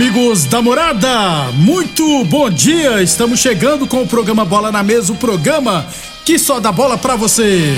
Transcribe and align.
Amigos 0.00 0.46
da 0.46 0.62
morada, 0.62 1.52
muito 1.52 2.24
bom 2.24 2.48
dia! 2.48 3.02
Estamos 3.02 3.38
chegando 3.38 3.86
com 3.86 4.00
o 4.00 4.06
programa 4.06 4.46
Bola 4.46 4.72
na 4.72 4.82
Mesa 4.82 5.12
o 5.12 5.16
programa 5.16 5.84
que 6.24 6.38
só 6.38 6.58
dá 6.58 6.72
bola 6.72 6.96
pra 6.96 7.16
você. 7.16 7.74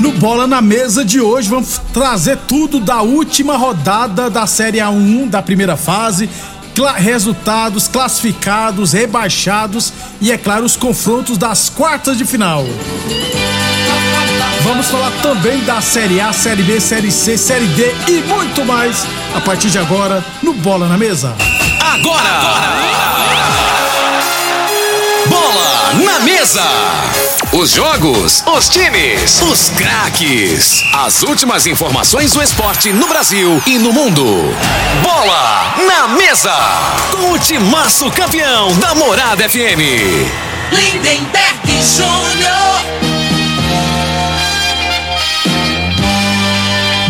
No 0.00 0.12
Bola 0.12 0.46
na 0.46 0.62
Mesa 0.62 1.04
de 1.04 1.20
hoje, 1.20 1.48
vamos 1.48 1.80
trazer 1.92 2.38
tudo 2.46 2.78
da 2.78 3.02
última 3.02 3.56
rodada 3.56 4.30
da 4.30 4.46
Série 4.46 4.78
A1 4.78 5.28
da 5.28 5.42
primeira 5.42 5.76
fase. 5.76 6.30
Cla- 6.74 6.92
resultados, 6.92 7.88
classificados, 7.88 8.92
rebaixados 8.92 9.92
e, 10.20 10.30
é 10.32 10.38
claro, 10.38 10.64
os 10.64 10.76
confrontos 10.76 11.36
das 11.38 11.68
quartas 11.68 12.16
de 12.18 12.24
final. 12.24 12.64
Vamos 14.62 14.86
falar 14.88 15.10
também 15.22 15.60
da 15.64 15.80
Série 15.80 16.20
A, 16.20 16.32
Série 16.32 16.62
B, 16.62 16.80
Série 16.80 17.10
C, 17.10 17.36
Série 17.36 17.66
D 17.66 17.94
e 18.08 18.12
muito 18.28 18.64
mais 18.64 19.04
a 19.34 19.40
partir 19.40 19.70
de 19.70 19.78
agora 19.78 20.24
no 20.42 20.52
Bola 20.54 20.86
na 20.88 20.96
Mesa. 20.96 21.34
Agora! 21.80 22.22
Na 22.22 23.61
mesa! 26.22 26.62
Os 27.52 27.70
jogos, 27.70 28.42
os 28.46 28.68
times, 28.68 29.42
os 29.42 29.70
craques. 29.70 30.82
As 30.94 31.22
últimas 31.22 31.66
informações 31.66 32.32
do 32.32 32.42
esporte 32.42 32.92
no 32.92 33.08
Brasil 33.08 33.62
e 33.66 33.78
no 33.78 33.92
mundo. 33.92 34.24
Bola 35.02 35.74
na 35.86 36.08
mesa! 36.08 36.54
Com 37.10 37.32
o 37.32 37.38
timaço 37.38 38.10
campeão 38.10 38.72
da 38.78 38.94
Morada 38.94 39.48
FM. 39.48 39.80
Lindenberg 40.70 41.82
Júnior. 41.82 42.72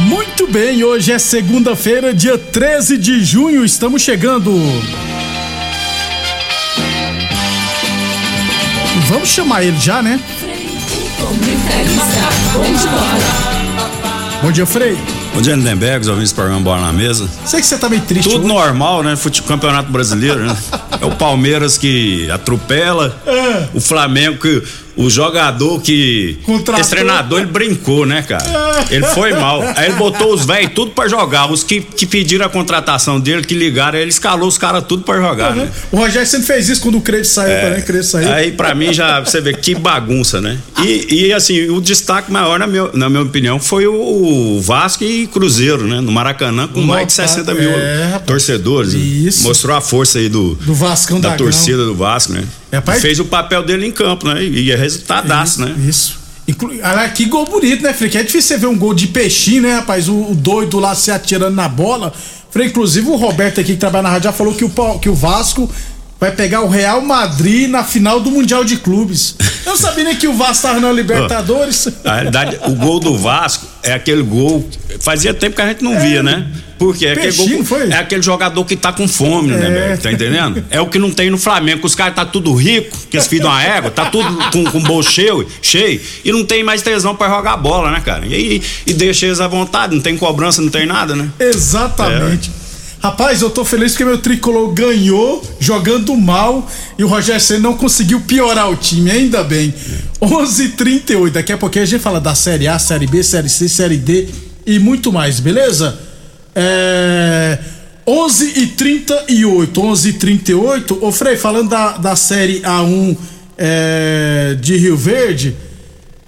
Muito 0.00 0.46
bem, 0.46 0.82
hoje 0.82 1.12
é 1.12 1.18
segunda-feira, 1.18 2.14
dia 2.14 2.38
13 2.38 2.96
de 2.96 3.22
junho, 3.22 3.64
estamos 3.64 4.02
chegando. 4.02 4.52
Vamos 9.12 9.28
chamar 9.28 9.62
ele 9.62 9.78
já, 9.78 10.00
né? 10.02 10.18
Bom 14.40 14.50
dia, 14.50 14.64
Frei. 14.64 14.96
Bom 15.34 15.42
dia, 15.42 15.54
Lindenberg, 15.54 16.00
os 16.00 16.08
ouvintes 16.08 16.32
do 16.32 16.36
programa 16.36 16.60
Bola 16.62 16.80
na 16.86 16.92
Mesa. 16.94 17.28
Sei 17.44 17.60
que 17.60 17.66
você 17.66 17.76
tá 17.76 17.90
meio 17.90 18.00
triste 18.02 18.24
Tudo 18.30 18.38
hoje. 18.46 18.48
normal, 18.54 19.02
né? 19.02 19.14
Fute 19.14 19.42
campeonato 19.42 19.92
brasileiro, 19.92 20.40
né? 20.46 20.56
É 21.02 21.04
o 21.04 21.10
Palmeiras 21.16 21.76
que 21.76 22.30
atropela, 22.30 23.14
É. 23.26 23.68
o 23.74 23.80
Flamengo 23.80 24.38
que. 24.38 24.62
O 24.96 25.08
jogador 25.08 25.80
que. 25.80 26.36
Contratou. 26.44 26.80
Esse 26.80 26.90
treinador, 26.90 27.40
ele 27.40 27.50
brincou, 27.50 28.04
né, 28.04 28.22
cara? 28.22 28.44
Ele 28.90 29.04
foi 29.06 29.32
mal. 29.32 29.62
Aí 29.76 29.86
ele 29.86 29.94
botou 29.94 30.32
os 30.34 30.44
velhos 30.44 30.72
tudo 30.74 30.90
pra 30.90 31.08
jogar. 31.08 31.50
Os 31.50 31.62
que, 31.64 31.80
que 31.80 32.06
pediram 32.06 32.44
a 32.44 32.48
contratação 32.48 33.18
dele, 33.18 33.42
que 33.42 33.54
ligaram, 33.54 33.98
ele 33.98 34.10
escalou 34.10 34.48
os 34.48 34.58
caras 34.58 34.84
tudo 34.86 35.02
pra 35.02 35.16
jogar, 35.18 35.54
né? 35.54 35.70
O 35.90 35.96
Rogério 35.96 36.28
sempre 36.28 36.46
fez 36.46 36.68
isso 36.68 36.80
quando 36.80 36.98
o 36.98 37.00
Crédito 37.00 37.28
saiu 37.28 37.60
também, 37.60 37.80
o 37.80 37.84
Crédito 37.84 38.06
saiu. 38.10 38.32
Aí, 38.32 38.52
pra 38.52 38.74
mim, 38.74 38.92
já 38.92 39.20
você 39.20 39.40
vê 39.40 39.52
que 39.54 39.74
bagunça, 39.74 40.40
né? 40.40 40.58
E, 40.84 41.26
e, 41.26 41.32
assim, 41.32 41.70
o 41.70 41.80
destaque 41.80 42.30
maior, 42.30 42.58
na, 42.58 42.66
meu, 42.66 42.90
na 42.92 43.08
minha 43.08 43.22
opinião, 43.22 43.58
foi 43.58 43.86
o 43.86 44.60
Vasco 44.60 45.04
e 45.04 45.26
Cruzeiro, 45.26 45.86
né? 45.86 46.00
No 46.00 46.12
Maracanã, 46.12 46.68
com 46.68 46.82
mais 46.82 47.06
de 47.06 47.20
Lotado, 47.20 47.34
60 47.36 47.54
mil 47.54 47.70
é, 47.70 48.20
torcedores. 48.26 48.92
né? 48.94 49.00
Isso. 49.00 49.44
Mostrou 49.44 49.76
a 49.76 49.80
força 49.80 50.18
aí 50.18 50.28
do, 50.28 50.54
Do 50.56 50.74
Vascão 50.74 51.20
da 51.20 51.30
da 51.30 51.36
torcida 51.36 51.84
do 51.84 51.94
Vasco, 51.94 52.32
né? 52.32 52.44
É, 52.72 52.76
rapaz. 52.76 53.02
Fez 53.02 53.20
o 53.20 53.26
papel 53.26 53.62
dele 53.62 53.86
em 53.86 53.92
campo, 53.92 54.26
né? 54.26 54.42
E 54.42 54.72
é 54.72 54.76
resultadaço, 54.76 55.60
né? 55.60 55.74
Isso. 55.86 56.18
Inclu... 56.48 56.72
Ah, 56.82 57.06
que 57.08 57.26
gol 57.26 57.44
bonito, 57.44 57.82
né, 57.82 57.92
Frei? 57.92 58.10
Que 58.10 58.16
é 58.18 58.22
difícil 58.22 58.56
você 58.56 58.58
ver 58.58 58.66
um 58.66 58.76
gol 58.76 58.94
de 58.94 59.08
peixinho, 59.08 59.62
né, 59.62 59.74
rapaz? 59.76 60.08
O, 60.08 60.30
o 60.30 60.34
doido 60.34 60.80
lá 60.80 60.94
se 60.94 61.10
atirando 61.10 61.54
na 61.54 61.68
bola. 61.68 62.12
Frei, 62.50 62.68
inclusive 62.68 63.08
o 63.08 63.16
Roberto 63.16 63.60
aqui 63.60 63.74
que 63.74 63.78
trabalha 63.78 64.04
na 64.04 64.08
rádio 64.08 64.24
já 64.24 64.32
falou 64.32 64.54
que 64.54 64.64
o, 64.64 64.70
que 64.98 65.08
o 65.08 65.14
Vasco 65.14 65.70
vai 66.18 66.32
pegar 66.32 66.62
o 66.62 66.68
Real 66.68 67.02
Madrid 67.02 67.68
na 67.68 67.84
final 67.84 68.20
do 68.20 68.30
Mundial 68.30 68.64
de 68.64 68.78
Clubes. 68.78 69.36
Eu 69.66 69.76
sabia 69.76 70.04
nem 70.04 70.16
que 70.16 70.26
o 70.26 70.32
Vasco 70.32 70.62
tava 70.62 70.80
na 70.80 70.90
Libertadores. 70.92 71.88
Na 72.02 72.14
realidade, 72.14 72.58
o 72.66 72.74
gol 72.74 72.98
do 72.98 73.18
Vasco 73.18 73.66
é 73.82 73.92
aquele 73.92 74.22
gol. 74.22 74.68
Fazia 75.00 75.34
tempo 75.34 75.56
que 75.56 75.62
a 75.62 75.68
gente 75.68 75.82
não 75.82 75.98
via, 75.98 76.22
né? 76.22 76.46
Porque 76.78 77.06
é 77.06 77.12
aquele, 77.12 77.32
gol, 77.36 77.78
é 77.90 77.94
aquele 77.94 78.22
jogador 78.22 78.64
que 78.64 78.74
tá 78.74 78.92
com 78.92 79.06
fome, 79.06 79.52
né, 79.52 79.70
velho? 79.70 79.98
Tá 80.00 80.10
entendendo? 80.10 80.64
É 80.68 80.80
o 80.80 80.86
que 80.86 80.98
não 80.98 81.12
tem 81.12 81.30
no 81.30 81.38
Flamengo, 81.38 81.80
que 81.80 81.86
os 81.86 81.94
caras 81.94 82.14
tá 82.14 82.24
tudo 82.24 82.52
rico, 82.54 82.96
que 83.08 83.16
eles 83.16 83.28
filhos 83.28 83.46
de 83.46 83.52
uma 83.52 83.62
égua, 83.62 83.90
tá 83.90 84.06
tudo 84.06 84.36
com, 84.50 84.64
com 84.64 84.82
bolso 84.82 85.12
cheio, 85.12 85.46
cheio, 85.60 86.00
e 86.24 86.32
não 86.32 86.44
tem 86.44 86.64
mais 86.64 86.82
tesão 86.82 87.14
pra 87.14 87.28
jogar 87.28 87.56
bola, 87.56 87.90
né, 87.92 88.00
cara? 88.04 88.26
E, 88.26 88.60
e 88.84 88.92
deixa 88.92 89.26
eles 89.26 89.40
à 89.40 89.46
vontade, 89.46 89.94
não 89.94 90.02
tem 90.02 90.16
cobrança, 90.16 90.60
não 90.60 90.70
tem 90.70 90.84
nada, 90.84 91.14
né? 91.14 91.28
Exatamente. 91.38 92.50
Rapaz, 93.02 93.42
eu 93.42 93.50
tô 93.50 93.64
feliz 93.64 93.92
porque 93.92 94.04
meu 94.04 94.18
tricolor 94.18 94.72
ganhou 94.72 95.42
jogando 95.58 96.16
mal 96.16 96.70
e 96.96 97.02
o 97.02 97.08
Rogério 97.08 97.40
Senna 97.40 97.58
não 97.58 97.76
conseguiu 97.76 98.20
piorar 98.20 98.70
o 98.70 98.76
time, 98.76 99.10
ainda 99.10 99.42
bem. 99.42 99.74
11:38. 100.20 101.32
Daqui 101.32 101.52
a 101.52 101.58
pouquinho 101.58 101.82
a 101.82 101.86
gente 101.86 102.00
fala 102.00 102.20
da 102.20 102.32
Série 102.36 102.68
A, 102.68 102.78
Série 102.78 103.08
B, 103.08 103.20
Série 103.24 103.48
C, 103.48 103.68
Série 103.68 103.96
D 103.96 104.28
e 104.64 104.78
muito 104.78 105.12
mais, 105.12 105.40
beleza? 105.40 105.98
É 106.54 107.58
11 108.06 108.60
e 108.60 108.66
38, 108.68 109.80
11 109.80 110.08
e 110.08 110.12
38. 110.12 110.98
Ô 111.04 111.10
Frei, 111.10 111.36
falando 111.36 111.70
da, 111.70 111.96
da 111.96 112.14
Série 112.14 112.60
A1 112.60 113.16
é, 113.58 114.56
de 114.60 114.76
Rio 114.76 114.96
Verde, 114.96 115.56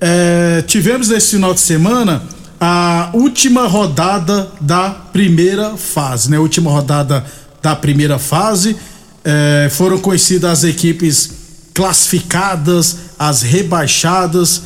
é, 0.01 0.61
tivemos 0.67 1.09
nesse 1.09 1.31
final 1.31 1.55
de 1.55 1.61
semana 1.61 2.34
a 2.67 3.11
última 3.13 3.67
rodada 3.67 4.51
da 4.59 4.89
primeira 4.89 5.77
fase, 5.77 6.31
né? 6.31 6.39
Última 6.39 6.71
rodada 6.71 7.23
da 7.61 7.77
primeira 7.77 8.19
fase. 8.19 8.75
É, 9.23 9.69
foram 9.71 9.99
conhecidas 9.99 10.51
as 10.51 10.65
equipes 10.65 11.31
classificadas, 11.75 12.97
as 13.19 13.43
rebaixadas. 13.43 14.63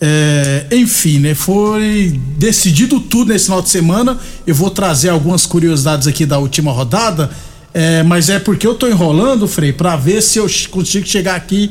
É, 0.00 0.68
enfim, 0.72 1.18
né? 1.18 1.34
Foi 1.34 2.18
decidido 2.38 2.98
tudo 2.98 3.30
nesse 3.30 3.44
final 3.44 3.60
de 3.60 3.68
semana. 3.68 4.18
Eu 4.46 4.54
vou 4.54 4.70
trazer 4.70 5.10
algumas 5.10 5.44
curiosidades 5.44 6.06
aqui 6.06 6.24
da 6.24 6.38
última 6.38 6.72
rodada. 6.72 7.30
é, 7.74 8.02
mas 8.02 8.30
é 8.30 8.38
porque 8.38 8.66
eu 8.66 8.74
tô 8.74 8.88
enrolando, 8.88 9.46
Frei, 9.46 9.70
pra 9.70 9.96
ver 9.96 10.22
se 10.22 10.38
eu 10.38 10.46
consigo 10.70 11.06
chegar 11.06 11.34
aqui 11.34 11.70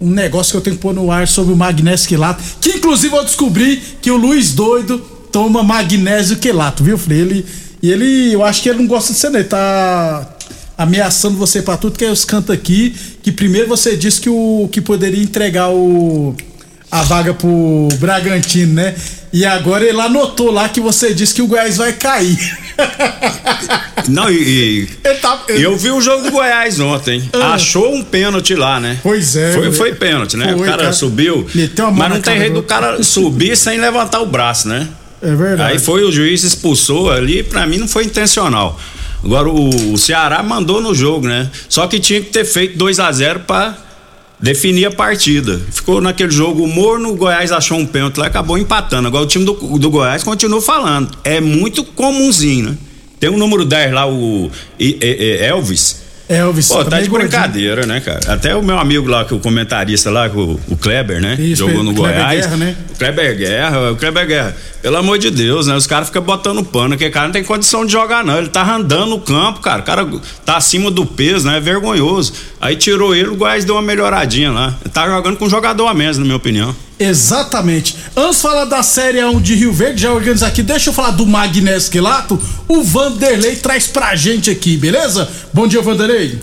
um 0.00 0.10
negócio 0.10 0.52
que 0.52 0.56
eu 0.56 0.62
tenho 0.62 0.76
que 0.76 0.82
pôr 0.82 0.94
no 0.94 1.10
ar 1.10 1.28
sobre 1.28 1.52
o 1.52 1.56
magnésio 1.56 2.08
quelato. 2.08 2.42
Que 2.58 2.70
inclusive 2.70 3.14
eu 3.14 3.22
descobri 3.22 3.82
que 4.00 4.10
o 4.10 4.16
Luiz 4.16 4.52
Doido 4.52 5.09
toma 5.30 5.62
magnésio 5.62 6.36
quelato, 6.36 6.82
viu, 6.84 6.98
Frei? 6.98 7.20
Ele, 7.20 7.46
e 7.82 7.90
ele, 7.90 8.32
eu 8.32 8.44
acho 8.44 8.62
que 8.62 8.68
ele 8.68 8.78
não 8.78 8.86
gosta 8.86 9.12
de 9.12 9.18
ser, 9.18 9.30
né? 9.30 9.40
Ele 9.40 9.48
tá 9.48 10.36
ameaçando 10.76 11.36
você 11.36 11.62
pra 11.62 11.76
tudo 11.76 11.96
que 11.96 12.04
é 12.04 12.10
os 12.10 12.24
canta 12.24 12.52
aqui. 12.52 12.94
Que 13.22 13.32
primeiro 13.32 13.68
você 13.68 13.96
disse 13.96 14.20
que 14.20 14.30
o 14.30 14.68
que 14.70 14.80
poderia 14.80 15.22
entregar 15.22 15.70
o 15.70 16.34
a 16.90 17.02
vaga 17.02 17.32
pro 17.32 17.88
Bragantino, 17.98 18.74
né? 18.74 18.94
E 19.32 19.44
agora 19.44 19.84
ele 19.84 20.00
anotou 20.00 20.50
lá 20.50 20.68
que 20.68 20.80
você 20.80 21.14
disse 21.14 21.32
que 21.32 21.40
o 21.40 21.46
Goiás 21.46 21.76
vai 21.76 21.92
cair. 21.92 22.36
Não, 24.08 24.28
e. 24.28 24.88
e 25.04 25.14
tá, 25.20 25.44
ele... 25.48 25.62
Eu 25.62 25.76
vi 25.76 25.90
o 25.90 26.00
jogo 26.00 26.24
do 26.24 26.32
Goiás 26.32 26.80
ontem. 26.80 27.30
Ah. 27.32 27.54
Achou 27.54 27.94
um 27.94 28.02
pênalti 28.02 28.56
lá, 28.56 28.80
né? 28.80 28.98
Pois 29.02 29.36
é. 29.36 29.52
Foi, 29.52 29.70
foi 29.70 29.94
pênalti, 29.94 30.36
né? 30.36 30.46
Foi, 30.46 30.54
o 30.54 30.64
cara, 30.64 30.78
cara, 30.78 30.92
subiu. 30.92 31.46
Mas 31.94 32.10
não 32.10 32.20
tem 32.20 32.38
jeito 32.38 32.54
do 32.54 32.62
cara 32.64 33.00
subir 33.04 33.56
sem 33.56 33.78
levantar 33.78 34.20
o 34.20 34.26
braço, 34.26 34.68
né? 34.68 34.88
É 35.22 35.34
verdade. 35.34 35.72
Aí 35.72 35.78
foi 35.78 36.04
o 36.04 36.10
juiz 36.10 36.42
expulsou 36.44 37.10
ali, 37.10 37.42
para 37.42 37.66
mim 37.66 37.78
não 37.78 37.88
foi 37.88 38.04
intencional. 38.04 38.78
Agora 39.22 39.48
o, 39.48 39.92
o, 39.92 39.98
Ceará 39.98 40.42
mandou 40.42 40.80
no 40.80 40.94
jogo, 40.94 41.26
né? 41.26 41.50
Só 41.68 41.86
que 41.86 42.00
tinha 42.00 42.20
que 42.20 42.30
ter 42.30 42.44
feito 42.44 42.78
2 42.78 42.98
a 43.00 43.12
0 43.12 43.40
para 43.40 43.76
definir 44.38 44.86
a 44.86 44.90
partida. 44.90 45.60
Ficou 45.70 46.00
naquele 46.00 46.30
jogo 46.30 46.66
morno, 46.66 47.10
o 47.10 47.16
Goiás 47.16 47.52
achou 47.52 47.78
um 47.78 47.84
pênalti 47.84 48.16
lá 48.16 48.24
e 48.24 48.28
acabou 48.28 48.56
empatando. 48.56 49.08
Agora 49.08 49.24
o 49.24 49.26
time 49.26 49.44
do, 49.44 49.52
do 49.52 49.90
Goiás 49.90 50.22
continua 50.22 50.62
falando. 50.62 51.10
É 51.22 51.40
muito 51.40 51.84
comumzinho, 51.84 52.70
né? 52.70 52.76
Tem 53.18 53.28
o 53.28 53.34
um 53.34 53.36
número 53.36 53.66
10 53.66 53.92
lá, 53.92 54.08
o 54.08 54.50
Elvis 54.78 56.00
Elvis. 56.30 56.68
Pô, 56.68 56.84
tá 56.84 57.00
de 57.00 57.10
brincadeira, 57.10 57.84
né, 57.86 57.98
cara? 57.98 58.20
Até 58.28 58.54
o 58.54 58.62
meu 58.62 58.78
amigo 58.78 59.08
lá, 59.08 59.24
que 59.24 59.34
o 59.34 59.40
comentarista 59.40 60.10
lá, 60.10 60.28
o, 60.28 60.60
o 60.68 60.76
Kleber, 60.76 61.20
né? 61.20 61.36
Isso, 61.40 61.66
Jogou 61.66 61.82
no 61.82 61.92
Kleber 61.92 62.14
Goiás. 62.14 62.40
Guerra, 62.42 62.56
né? 62.56 62.76
O 62.88 62.96
Kleber 62.96 63.36
Guerra, 63.36 63.90
o 63.90 63.96
Kleber 63.96 64.26
Guerra. 64.28 64.56
Pelo 64.82 64.96
amor 64.96 65.18
de 65.18 65.30
Deus, 65.30 65.66
né? 65.66 65.76
Os 65.76 65.86
caras 65.86 66.08
ficam 66.08 66.22
botando 66.22 66.64
pano, 66.64 66.96
que 66.96 67.10
cara 67.10 67.26
não 67.26 67.32
tem 67.32 67.44
condição 67.44 67.84
de 67.84 67.92
jogar, 67.92 68.24
não. 68.24 68.38
Ele 68.38 68.48
tá 68.48 68.62
andando 68.74 69.10
no 69.10 69.20
campo, 69.20 69.60
cara. 69.60 69.82
O 69.82 69.84
cara 69.84 70.08
tá 70.44 70.56
acima 70.56 70.90
do 70.90 71.04
peso, 71.04 71.46
né? 71.46 71.58
É 71.58 71.60
vergonhoso. 71.60 72.32
Aí 72.60 72.76
tirou 72.76 73.14
ele, 73.14 73.28
o 73.28 73.36
Goiás 73.36 73.64
deu 73.64 73.74
uma 73.74 73.82
melhoradinha 73.82 74.50
lá. 74.50 74.74
Tá 74.92 75.06
jogando 75.06 75.36
com 75.36 75.44
um 75.44 75.50
jogador 75.50 75.86
a 75.86 75.92
menos, 75.92 76.16
na 76.16 76.24
minha 76.24 76.36
opinião. 76.36 76.74
Exatamente. 76.98 77.96
Antes 78.16 78.36
de 78.36 78.42
falar 78.42 78.64
da 78.64 78.82
Série 78.82 79.22
1 79.22 79.40
de 79.40 79.54
Rio 79.54 79.72
Verde, 79.72 80.02
já 80.02 80.12
organiza 80.12 80.46
aqui, 80.46 80.62
deixa 80.62 80.90
eu 80.90 80.94
falar 80.94 81.12
do 81.12 81.26
Magnésio 81.26 81.90
Quelato, 81.90 82.38
o 82.68 82.82
Vanderlei 82.82 83.56
traz 83.56 83.86
pra 83.86 84.14
gente 84.14 84.50
aqui, 84.50 84.76
beleza? 84.76 85.28
Bom 85.52 85.66
dia, 85.66 85.80
Vanderlei. 85.80 86.38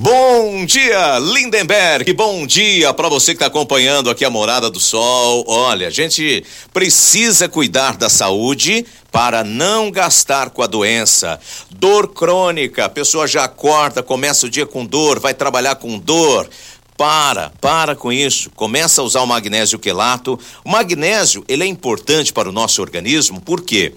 Bom 0.00 0.64
dia, 0.64 1.18
Lindenberg. 1.18 2.12
Bom 2.12 2.46
dia 2.46 2.94
para 2.94 3.08
você 3.08 3.32
que 3.32 3.38
está 3.38 3.46
acompanhando 3.46 4.08
aqui 4.08 4.24
a 4.24 4.30
Morada 4.30 4.70
do 4.70 4.78
Sol. 4.78 5.44
Olha, 5.48 5.88
a 5.88 5.90
gente 5.90 6.44
precisa 6.72 7.48
cuidar 7.48 7.96
da 7.96 8.08
saúde 8.08 8.86
para 9.10 9.42
não 9.42 9.90
gastar 9.90 10.50
com 10.50 10.62
a 10.62 10.68
doença. 10.68 11.40
Dor 11.68 12.14
crônica, 12.14 12.84
a 12.84 12.88
pessoa 12.88 13.26
já 13.26 13.42
acorda, 13.42 14.00
começa 14.00 14.46
o 14.46 14.48
dia 14.48 14.64
com 14.64 14.86
dor, 14.86 15.18
vai 15.18 15.34
trabalhar 15.34 15.74
com 15.74 15.98
dor. 15.98 16.48
Para, 16.96 17.52
para 17.60 17.96
com 17.96 18.12
isso. 18.12 18.50
Começa 18.50 19.00
a 19.00 19.04
usar 19.04 19.22
o 19.22 19.26
magnésio 19.26 19.80
quelato. 19.80 20.38
O 20.64 20.70
magnésio, 20.70 21.44
ele 21.48 21.64
é 21.64 21.66
importante 21.66 22.32
para 22.32 22.48
o 22.48 22.52
nosso 22.52 22.80
organismo, 22.80 23.40
por 23.40 23.62
quê? 23.62 23.92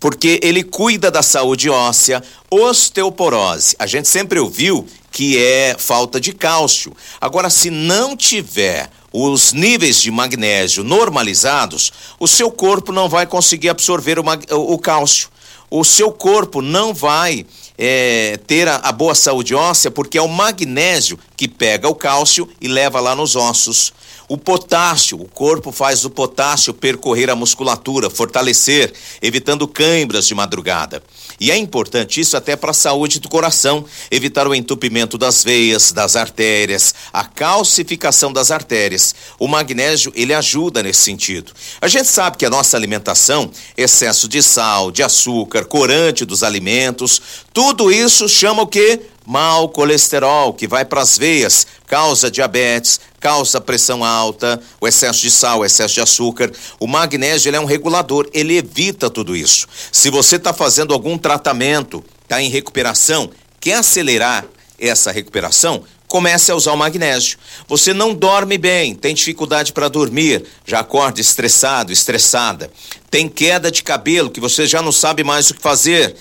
Porque 0.00 0.38
ele 0.42 0.62
cuida 0.62 1.10
da 1.10 1.22
saúde 1.22 1.70
óssea, 1.70 2.22
osteoporose. 2.50 3.74
A 3.78 3.86
gente 3.86 4.06
sempre 4.06 4.38
ouviu 4.38 4.86
que 5.14 5.38
é 5.38 5.76
falta 5.78 6.20
de 6.20 6.32
cálcio. 6.32 6.92
Agora, 7.20 7.48
se 7.48 7.70
não 7.70 8.16
tiver 8.16 8.90
os 9.12 9.52
níveis 9.52 10.02
de 10.02 10.10
magnésio 10.10 10.82
normalizados, 10.82 11.92
o 12.18 12.26
seu 12.26 12.50
corpo 12.50 12.90
não 12.90 13.08
vai 13.08 13.24
conseguir 13.24 13.68
absorver 13.68 14.18
o, 14.18 14.24
o 14.50 14.76
cálcio. 14.76 15.28
O 15.70 15.84
seu 15.84 16.10
corpo 16.10 16.60
não 16.60 16.92
vai 16.92 17.46
é, 17.78 18.40
ter 18.44 18.66
a, 18.66 18.74
a, 18.76 18.90
boa 18.90 19.14
saúde 19.14 19.54
óssea, 19.54 19.88
porque 19.88 20.18
é 20.18 20.22
o 20.22 20.26
magnésio 20.26 21.16
que 21.36 21.46
pega 21.46 21.88
o 21.88 21.94
cálcio 21.94 22.48
e 22.60 22.66
leva 22.66 22.98
lá 22.98 23.14
nos 23.14 23.36
ossos. 23.36 23.92
O 24.26 24.38
potássio, 24.38 25.20
o 25.20 25.28
corpo 25.28 25.70
faz 25.70 26.04
o 26.04 26.10
potássio 26.10 26.72
percorrer 26.72 27.28
a 27.28 27.36
musculatura, 27.36 28.08
fortalecer, 28.08 28.92
evitando 29.20 29.68
câimbras 29.68 30.26
de 30.26 30.34
madrugada. 30.34 31.02
E 31.38 31.50
é 31.50 31.56
importante 31.56 32.20
isso 32.20 32.36
até 32.36 32.56
para 32.56 32.70
a 32.70 32.74
saúde 32.74 33.20
do 33.20 33.28
coração, 33.28 33.84
evitar 34.10 34.48
o 34.48 34.54
entupimento 34.54 35.18
das 35.18 35.44
veias, 35.44 35.92
das 35.92 36.16
artérias, 36.16 36.94
a 37.12 37.24
calcificação 37.24 38.32
das 38.32 38.50
artérias. 38.50 39.14
O 39.38 39.46
magnésio, 39.46 40.10
ele 40.14 40.32
ajuda 40.32 40.82
nesse 40.82 41.02
sentido. 41.02 41.52
A 41.80 41.88
gente 41.88 42.08
sabe 42.08 42.38
que 42.38 42.46
a 42.46 42.50
nossa 42.50 42.76
alimentação, 42.76 43.50
excesso 43.76 44.26
de 44.26 44.42
sal, 44.42 44.90
de 44.90 45.02
açúcar, 45.02 45.66
corante 45.66 46.24
dos 46.24 46.42
alimentos, 46.42 47.20
tudo 47.52 47.92
isso 47.92 48.28
chama 48.28 48.62
o 48.62 48.66
quê? 48.66 49.00
Mal 49.26 49.68
colesterol, 49.70 50.52
que 50.52 50.68
vai 50.68 50.84
para 50.84 51.00
as 51.00 51.16
veias, 51.16 51.66
causa 51.86 52.30
diabetes, 52.30 53.00
causa 53.18 53.58
pressão 53.58 54.04
alta, 54.04 54.60
o 54.78 54.86
excesso 54.86 55.22
de 55.22 55.30
sal, 55.30 55.60
o 55.60 55.64
excesso 55.64 55.94
de 55.94 56.00
açúcar. 56.02 56.52
O 56.78 56.86
magnésio 56.86 57.48
ele 57.48 57.56
é 57.56 57.60
um 57.60 57.64
regulador, 57.64 58.28
ele 58.34 58.58
evita 58.58 59.08
tudo 59.08 59.34
isso. 59.34 59.66
Se 59.90 60.10
você 60.10 60.36
está 60.36 60.52
fazendo 60.52 60.92
algum 60.92 61.16
tratamento, 61.16 62.04
está 62.22 62.42
em 62.42 62.50
recuperação, 62.50 63.30
quer 63.58 63.76
acelerar 63.76 64.44
essa 64.78 65.10
recuperação, 65.10 65.84
comece 66.06 66.52
a 66.52 66.54
usar 66.54 66.72
o 66.72 66.76
magnésio. 66.76 67.38
Você 67.66 67.94
não 67.94 68.14
dorme 68.14 68.58
bem, 68.58 68.94
tem 68.94 69.14
dificuldade 69.14 69.72
para 69.72 69.88
dormir, 69.88 70.44
já 70.66 70.80
acorda 70.80 71.20
estressado, 71.20 71.92
estressada, 71.92 72.70
tem 73.10 73.28
queda 73.28 73.70
de 73.70 73.82
cabelo 73.82 74.30
que 74.30 74.40
você 74.40 74.66
já 74.66 74.82
não 74.82 74.92
sabe 74.92 75.24
mais 75.24 75.50
o 75.50 75.54
que 75.54 75.62
fazer. 75.62 76.14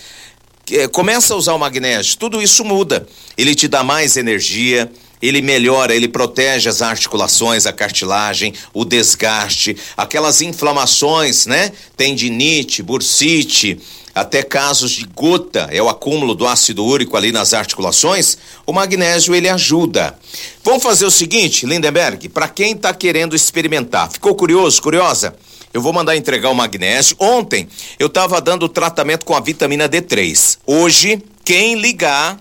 Começa 0.91 1.33
a 1.33 1.37
usar 1.37 1.53
o 1.53 1.59
magnésio, 1.59 2.17
tudo 2.17 2.41
isso 2.41 2.63
muda. 2.63 3.05
Ele 3.37 3.53
te 3.53 3.67
dá 3.67 3.83
mais 3.83 4.15
energia, 4.15 4.89
ele 5.21 5.41
melhora, 5.41 5.95
ele 5.95 6.07
protege 6.07 6.69
as 6.69 6.81
articulações, 6.81 7.65
a 7.65 7.73
cartilagem, 7.73 8.53
o 8.73 8.85
desgaste, 8.85 9.75
aquelas 9.95 10.41
inflamações, 10.41 11.45
né? 11.45 11.71
Tendinite, 11.97 12.81
bursite, 12.81 13.79
até 14.15 14.43
casos 14.43 14.91
de 14.91 15.05
gota, 15.05 15.67
é 15.71 15.81
o 15.81 15.89
acúmulo 15.89 16.35
do 16.35 16.45
ácido 16.45 16.85
úrico 16.85 17.17
ali 17.17 17.31
nas 17.31 17.53
articulações, 17.53 18.37
o 18.65 18.71
magnésio 18.71 19.33
ele 19.33 19.49
ajuda. 19.49 20.17
Vamos 20.63 20.83
fazer 20.83 21.05
o 21.05 21.11
seguinte, 21.11 21.65
Lindenberg, 21.65 22.29
para 22.29 22.47
quem 22.47 22.73
está 22.73 22.93
querendo 22.93 23.35
experimentar, 23.35 24.11
ficou 24.11 24.35
curioso, 24.35 24.81
curiosa? 24.81 25.35
Eu 25.73 25.81
vou 25.81 25.91
mandar 25.91 26.15
entregar 26.15 26.49
o 26.51 26.55
magnésio. 26.55 27.15
Ontem 27.19 27.67
eu 27.97 28.07
estava 28.07 28.39
dando 28.39 28.69
tratamento 28.69 29.25
com 29.25 29.35
a 29.35 29.39
vitamina 29.39 29.89
D3. 29.89 30.59
Hoje, 30.67 31.21
quem 31.43 31.75
ligar 31.75 32.39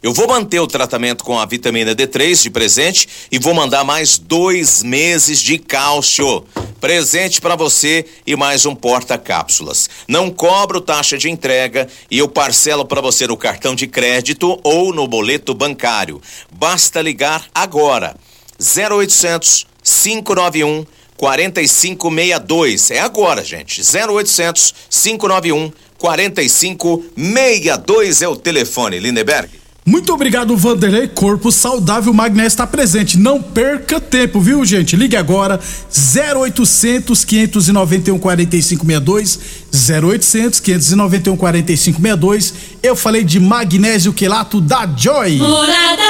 eu 0.00 0.12
vou 0.12 0.28
manter 0.28 0.60
o 0.60 0.66
tratamento 0.66 1.24
com 1.24 1.36
a 1.40 1.44
vitamina 1.44 1.92
D3 1.92 2.42
de 2.42 2.50
presente 2.50 3.08
e 3.32 3.38
vou 3.38 3.52
mandar 3.52 3.82
mais 3.82 4.16
dois 4.16 4.80
meses 4.80 5.40
de 5.40 5.58
cálcio. 5.58 6.44
Presente 6.80 7.40
para 7.40 7.56
você 7.56 8.06
e 8.24 8.36
mais 8.36 8.64
um 8.64 8.76
porta-cápsulas. 8.76 9.90
Não 10.06 10.30
cobro 10.30 10.80
taxa 10.80 11.18
de 11.18 11.28
entrega 11.28 11.88
e 12.08 12.18
eu 12.18 12.28
parcelo 12.28 12.84
para 12.84 13.00
você 13.00 13.26
no 13.26 13.36
cartão 13.36 13.74
de 13.74 13.88
crédito 13.88 14.60
ou 14.62 14.94
no 14.94 15.08
boleto 15.08 15.52
bancário. 15.52 16.22
Basta 16.52 17.02
ligar 17.02 17.46
agora. 17.52 18.14
0800 18.60 19.66
591 19.82 20.86
4562. 21.18 22.92
É 22.92 23.00
agora, 23.00 23.44
gente. 23.44 23.82
0800 23.82 24.74
591 24.88 25.70
4562 25.98 28.22
é 28.22 28.28
o 28.28 28.36
telefone, 28.36 29.00
Lindeberg. 29.00 29.57
Muito 29.88 30.12
obrigado, 30.12 30.54
Vanderlei. 30.54 31.08
Corpo 31.08 31.50
saudável, 31.50 32.12
Magnésio 32.12 32.48
está 32.48 32.66
presente. 32.66 33.18
Não 33.18 33.40
perca 33.40 33.98
tempo, 33.98 34.38
viu, 34.38 34.62
gente? 34.62 34.94
Ligue 34.94 35.16
agora 35.16 35.58
0800 35.88 37.24
591 37.24 38.18
4562 38.18 39.38
0800 39.72 40.60
591 40.60 41.36
4562. 41.38 42.54
Eu 42.82 42.94
falei 42.94 43.24
de 43.24 43.40
magnésio 43.40 44.12
quelato 44.12 44.60
da 44.60 44.86
Joy. 44.94 45.38
Morada. 45.38 46.02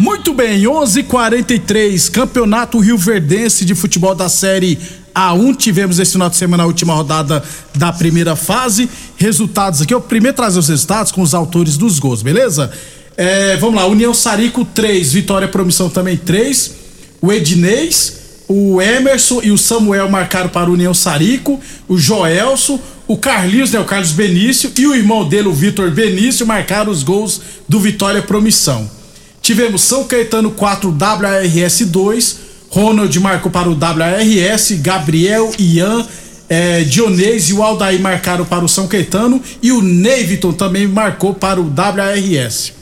Muito 0.00 0.34
bem, 0.34 0.64
11:43 0.64 2.10
Campeonato 2.10 2.80
Rio 2.80 2.98
Verdense 2.98 3.64
de 3.64 3.76
Futebol 3.76 4.16
da 4.16 4.28
Série 4.28 4.76
A1. 5.14 5.56
Tivemos 5.56 6.00
esse 6.00 6.10
final 6.10 6.28
de 6.28 6.36
semana 6.36 6.64
a 6.64 6.66
última 6.66 6.92
rodada 6.92 7.44
da 7.76 7.92
primeira 7.92 8.34
fase. 8.34 8.90
Resultados 9.16 9.82
aqui. 9.82 9.94
Eu 9.94 10.00
primeiro 10.00 10.36
trazer 10.36 10.58
os 10.58 10.68
resultados 10.68 11.12
com 11.12 11.22
os 11.22 11.32
autores 11.32 11.76
dos 11.76 12.00
gols, 12.00 12.22
beleza? 12.22 12.72
É, 13.16 13.56
vamos 13.56 13.76
lá, 13.76 13.86
União 13.86 14.12
Sarico 14.12 14.64
3, 14.64 15.12
Vitória 15.12 15.48
Promissão 15.48 15.88
também 15.88 16.16
3. 16.16 16.74
O 17.20 17.32
Ednês, 17.32 18.20
o 18.48 18.82
Emerson 18.82 19.40
e 19.42 19.50
o 19.50 19.58
Samuel 19.58 20.10
marcaram 20.10 20.48
para 20.48 20.68
o 20.68 20.74
União 20.74 20.92
Sarico. 20.92 21.60
O 21.88 21.96
Joelso, 21.96 22.80
o 23.06 23.16
Carlinhos, 23.16 23.70
né, 23.70 23.78
o 23.78 23.84
Carlos 23.84 24.12
Benício 24.12 24.72
e 24.76 24.86
o 24.86 24.94
irmão 24.94 25.28
dele, 25.28 25.48
o 25.48 25.52
Vitor 25.52 25.90
Benício, 25.90 26.46
marcaram 26.46 26.90
os 26.90 27.02
gols 27.02 27.40
do 27.68 27.78
Vitória 27.78 28.22
Promissão. 28.22 28.90
Tivemos 29.40 29.82
São 29.82 30.04
Caetano 30.04 30.50
4, 30.50 30.90
WRS 30.90 31.86
2. 31.86 32.38
Ronald 32.70 33.20
marcou 33.20 33.52
para 33.52 33.68
o 33.68 33.74
WRS, 33.74 34.74
Gabriel, 34.80 35.52
Ian, 35.58 36.04
é, 36.48 36.80
Dionês 36.82 37.48
e 37.48 37.52
o 37.52 37.62
Aldair 37.62 38.00
marcaram 38.00 38.44
para 38.44 38.64
o 38.64 38.68
São 38.68 38.88
Caetano 38.88 39.40
e 39.62 39.70
o 39.70 39.80
Neiviton 39.80 40.52
também 40.52 40.88
marcou 40.88 41.34
para 41.34 41.60
o 41.60 41.64
WRS. 41.64 42.72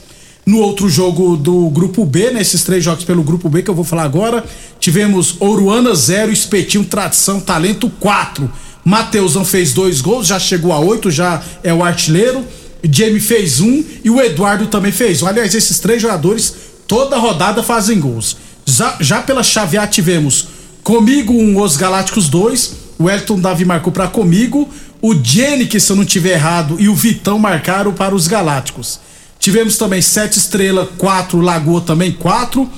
No 0.45 0.59
outro 0.59 0.89
jogo 0.89 1.37
do 1.37 1.71
grupo 1.71 2.05
B, 2.05 2.33
nesses 2.33 2.63
né, 2.63 2.67
três 2.67 2.85
jogos 2.85 3.05
pelo 3.05 3.23
grupo 3.23 3.49
B 3.49 3.63
que 3.63 3.71
eu 3.71 3.75
vou 3.75 3.85
falar 3.85 4.03
agora, 4.03 4.45
tivemos 4.81 5.37
Oruana 5.39 5.95
0, 5.95 6.33
Espetinho, 6.33 6.85
Tradição, 6.85 7.41
Talento 7.41 7.89
4. 8.01 8.51
Mateusão 8.85 9.45
fez 9.45 9.73
dois 9.73 10.01
gols, 10.01 10.27
já 10.27 10.41
chegou 10.41 10.73
a 10.73 10.81
oito, 10.81 11.11
já 11.13 11.41
é 11.63 11.73
o 11.73 11.85
artilheiro. 11.85 12.45
Jamie 12.83 13.21
fez 13.21 13.61
um 13.61 13.85
e 14.03 14.11
o 14.11 14.21
Eduardo 14.21 14.67
também 14.67 14.91
fez 14.91 15.23
um. 15.23 15.29
Aliás, 15.29 15.55
esses 15.55 15.79
três 15.79 16.03
jogadores 16.03 16.53
toda 16.89 17.17
rodada 17.17 17.63
fazem 17.63 18.01
gols. 18.01 18.37
Já, 18.67 18.97
já 19.01 19.23
pela 19.23 19.45
chave 19.45 19.79
A 19.79 19.87
tivemos 19.87 20.49
comigo 20.83 21.33
um 21.33 21.61
Os 21.61 21.77
Galácticos 21.77 22.29
2, 22.29 22.75
o 22.99 23.09
Elton 23.09 23.39
Davi 23.39 23.65
marcou 23.65 23.93
para 23.93 24.09
comigo, 24.09 24.69
o 25.01 25.15
Jenny, 25.15 25.67
que 25.67 25.79
se 25.79 25.93
eu 25.93 25.97
não 25.97 26.05
tiver 26.05 26.33
errado, 26.33 26.77
e 26.81 26.89
o 26.89 26.95
Vitão 26.97 27.39
marcaram 27.39 27.93
para 27.93 28.15
os 28.15 28.27
Galácticos. 28.27 28.99
Tivemos 29.43 29.77
também 29.77 30.01
Sete 30.01 30.39
Estrela, 30.39 30.89
4, 30.97 31.41
Lagoa 31.41 31.81
também 31.81 32.13
4. 32.13 32.71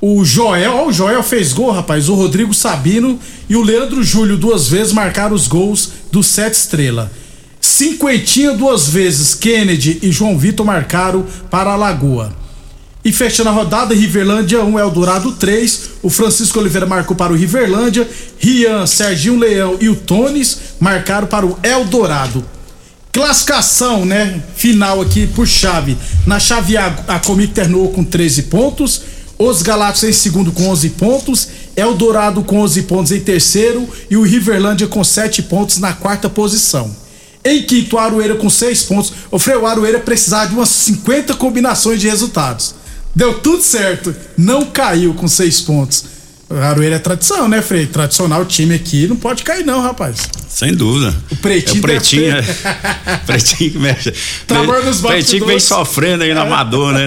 O 0.00 0.24
Joel, 0.24 0.72
ó, 0.72 0.86
o 0.86 0.92
Joel 0.92 1.20
fez 1.20 1.52
gol, 1.52 1.72
rapaz. 1.72 2.08
O 2.08 2.14
Rodrigo 2.14 2.54
Sabino 2.54 3.18
e 3.48 3.56
o 3.56 3.60
Leandro 3.60 4.04
Júlio 4.04 4.36
duas 4.36 4.68
vezes 4.68 4.92
marcaram 4.92 5.34
os 5.34 5.48
gols 5.48 5.90
do 6.12 6.22
Sete 6.22 6.54
Estrela. 6.54 7.10
Cinquentinha 7.60 8.52
duas 8.52 8.86
vezes, 8.86 9.34
Kennedy 9.34 9.98
e 10.00 10.12
João 10.12 10.38
Vitor 10.38 10.64
marcaram 10.64 11.26
para 11.50 11.72
a 11.72 11.76
Lagoa. 11.76 12.32
E 13.04 13.12
fechando 13.12 13.48
a 13.48 13.52
rodada, 13.52 13.92
Riverlândia 13.92 14.62
1, 14.62 14.78
Eldorado 14.78 15.32
3. 15.32 15.90
O 16.04 16.08
Francisco 16.08 16.60
Oliveira 16.60 16.86
marcou 16.86 17.16
para 17.16 17.32
o 17.32 17.36
Riverlândia. 17.36 18.08
Rian, 18.38 18.86
Serginho 18.86 19.40
Leão 19.40 19.76
e 19.80 19.88
o 19.88 19.96
Tones 19.96 20.56
marcaram 20.78 21.26
para 21.26 21.44
o 21.44 21.58
Eldorado. 21.64 22.44
Classificação, 23.16 24.04
né? 24.04 24.42
Final 24.56 25.00
aqui 25.00 25.26
por 25.26 25.48
chave. 25.48 25.96
Na 26.26 26.38
chave 26.38 26.76
A, 26.76 26.88
a 27.08 27.18
Comic 27.18 27.54
terminou 27.54 27.88
com 27.88 28.04
13 28.04 28.42
pontos. 28.42 29.00
Os 29.38 29.62
Galácticos 29.62 30.10
em 30.10 30.12
segundo 30.12 30.52
com 30.52 30.68
11 30.68 30.90
pontos. 30.90 31.48
Eldorado 31.74 32.44
com 32.44 32.60
11 32.60 32.82
pontos 32.82 33.12
em 33.12 33.20
terceiro. 33.20 33.88
E 34.10 34.18
o 34.18 34.22
Riverlândia 34.22 34.86
com 34.86 35.02
7 35.02 35.44
pontos 35.44 35.78
na 35.78 35.94
quarta 35.94 36.28
posição. 36.28 36.94
Em 37.42 37.62
quinto, 37.62 37.96
o 37.96 37.98
Aroeira 37.98 38.34
com 38.34 38.50
6 38.50 38.82
pontos. 38.82 39.10
O 39.30 39.38
Freio 39.38 39.64
Aroeira 39.64 39.98
precisava 39.98 40.48
de 40.48 40.54
umas 40.54 40.68
50 40.68 41.36
combinações 41.36 41.98
de 41.98 42.08
resultados. 42.08 42.74
Deu 43.14 43.40
tudo 43.40 43.62
certo. 43.62 44.14
Não 44.36 44.66
caiu 44.66 45.14
com 45.14 45.26
6 45.26 45.62
pontos. 45.62 46.04
Aroeira 46.48 46.94
é 46.94 46.98
tradição, 47.00 47.48
né, 47.48 47.60
Frei? 47.60 47.86
Tradicional 47.86 48.44
time 48.44 48.74
aqui 48.74 49.08
não 49.08 49.16
pode 49.16 49.42
cair, 49.42 49.64
não, 49.64 49.82
rapaz. 49.82 50.28
Sem 50.48 50.72
dúvida. 50.72 51.14
O 51.30 51.36
pretinho. 51.36 51.74
É 51.74 51.78
o 51.78 51.82
pretinho, 51.82 52.32
né? 52.32 52.42
pretinho 53.26 53.70
que 53.72 53.78
mexe. 53.78 54.14
Bom 54.48 54.64
nos 54.84 55.00
pretinho 55.00 55.42
que 55.42 55.48
vem 55.48 55.58
sofrendo 55.58 56.22
aí 56.22 56.32
no 56.32 56.40
amador, 56.42 56.92
né? 56.92 57.06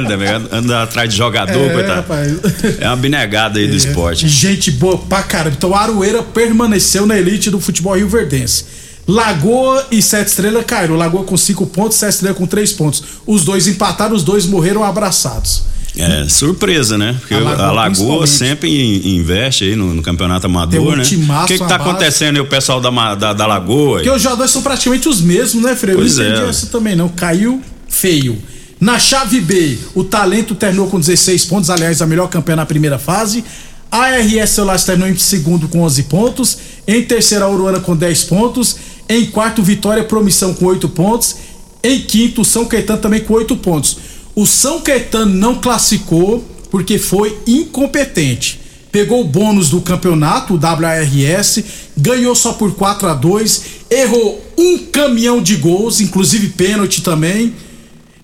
Anda 0.51 0.83
atrás 0.83 1.09
de 1.09 1.15
jogador, 1.15 1.57
É, 1.57 1.73
coitado. 1.73 2.01
rapaz. 2.01 2.33
É 2.79 2.87
uma 2.87 2.97
binegada 2.97 3.59
aí 3.59 3.67
do 3.67 3.75
esporte. 3.75 4.27
Gente 4.27 4.71
boa 4.71 4.97
pra 4.97 5.23
caramba. 5.23 5.55
Então, 5.57 5.73
Aroeira 5.73 6.21
permaneceu 6.21 7.05
na 7.05 7.17
elite 7.17 7.49
do 7.49 7.61
futebol 7.61 7.95
rio-verdense. 7.95 8.65
Lagoa 9.07 9.87
e 9.89 10.01
Sete 10.01 10.27
Estrelas 10.27 10.65
caíram. 10.65 10.95
Lagoa 10.95 11.23
com 11.23 11.35
5 11.37 11.65
pontos, 11.67 11.97
Sete 11.97 12.15
Estrelas 12.15 12.37
com 12.37 12.45
3 12.45 12.73
pontos. 12.73 13.03
Os 13.25 13.45
dois 13.45 13.67
empataram, 13.67 14.15
os 14.15 14.21
dois 14.23 14.45
morreram 14.45 14.83
abraçados. 14.83 15.63
É, 15.97 16.27
surpresa, 16.29 16.97
né? 16.97 17.15
Porque 17.19 17.33
A 17.33 17.37
a 17.37 17.41
Lagoa, 17.41 17.65
Lagoa, 17.71 17.85
principalmente. 17.89 18.29
sempre 18.29 18.69
in- 18.69 19.15
investe 19.17 19.63
aí 19.65 19.75
no, 19.75 19.93
no 19.93 20.01
campeonato 20.01 20.45
amador, 20.45 20.93
um 20.93 20.95
né? 20.95 21.03
O 21.03 21.45
que, 21.47 21.57
que 21.57 21.67
tá 21.67 21.75
acontecendo 21.75 22.35
aí, 22.35 22.41
o 22.41 22.45
pessoal 22.47 22.79
da, 22.79 23.15
da, 23.15 23.33
da 23.33 23.45
Lagoa? 23.47 23.97
aí? 23.99 24.03
Porque 24.03 24.15
os 24.15 24.21
jogadores 24.21 24.51
são 24.51 24.61
praticamente 24.61 25.09
os 25.09 25.19
mesmos, 25.21 25.63
né, 25.63 25.75
Freire? 25.75 25.99
Pois 25.99 26.17
não 26.17 26.25
entendi 26.25 26.41
é. 26.41 26.49
essa 26.49 26.67
também, 26.67 26.95
não. 26.95 27.09
Caiu 27.09 27.61
feio. 27.87 28.37
Na 28.79 28.97
chave 28.97 29.41
B, 29.41 29.77
o 29.93 30.03
Talento 30.05 30.55
terminou 30.55 30.87
com 30.87 30.99
16 30.99 31.45
pontos, 31.45 31.69
aliás, 31.69 32.01
a 32.01 32.05
melhor 32.07 32.29
campanha 32.29 32.57
na 32.57 32.65
primeira 32.65 32.97
fase. 32.97 33.43
A 33.91 34.11
RS 34.17 34.51
Celulares 34.51 34.83
terminou 34.85 35.09
em 35.09 35.17
segundo 35.17 35.67
com 35.67 35.81
11 35.81 36.03
pontos. 36.03 36.57
Em 36.87 37.01
terceiro, 37.01 37.43
a 37.43 37.49
Uruana 37.49 37.79
com 37.79 37.95
10 37.95 38.23
pontos. 38.25 38.77
Em 39.09 39.25
quarto, 39.25 39.61
Vitória 39.63 40.03
Promissão 40.03 40.53
com 40.53 40.65
8 40.67 40.87
pontos. 40.89 41.35
Em 41.83 41.99
quinto, 41.99 42.45
São 42.45 42.65
Caetano 42.65 42.99
também 43.01 43.19
com 43.21 43.33
8 43.33 43.57
pontos. 43.57 43.97
O 44.39 44.45
São 44.45 44.79
Caetano 44.79 45.35
não 45.35 45.55
classificou 45.55 46.41
porque 46.71 46.97
foi 46.97 47.37
incompetente. 47.45 48.61
Pegou 48.89 49.19
o 49.19 49.25
bônus 49.25 49.69
do 49.69 49.81
campeonato, 49.81 50.53
o 50.53 50.57
WRS, 50.57 51.61
ganhou 51.97 52.33
só 52.33 52.53
por 52.53 52.73
4 52.73 53.09
a 53.09 53.13
2 53.13 53.63
errou 53.89 54.41
um 54.57 54.77
caminhão 54.77 55.43
de 55.43 55.57
gols, 55.57 55.99
inclusive 55.99 56.47
pênalti 56.51 57.01
também. 57.01 57.53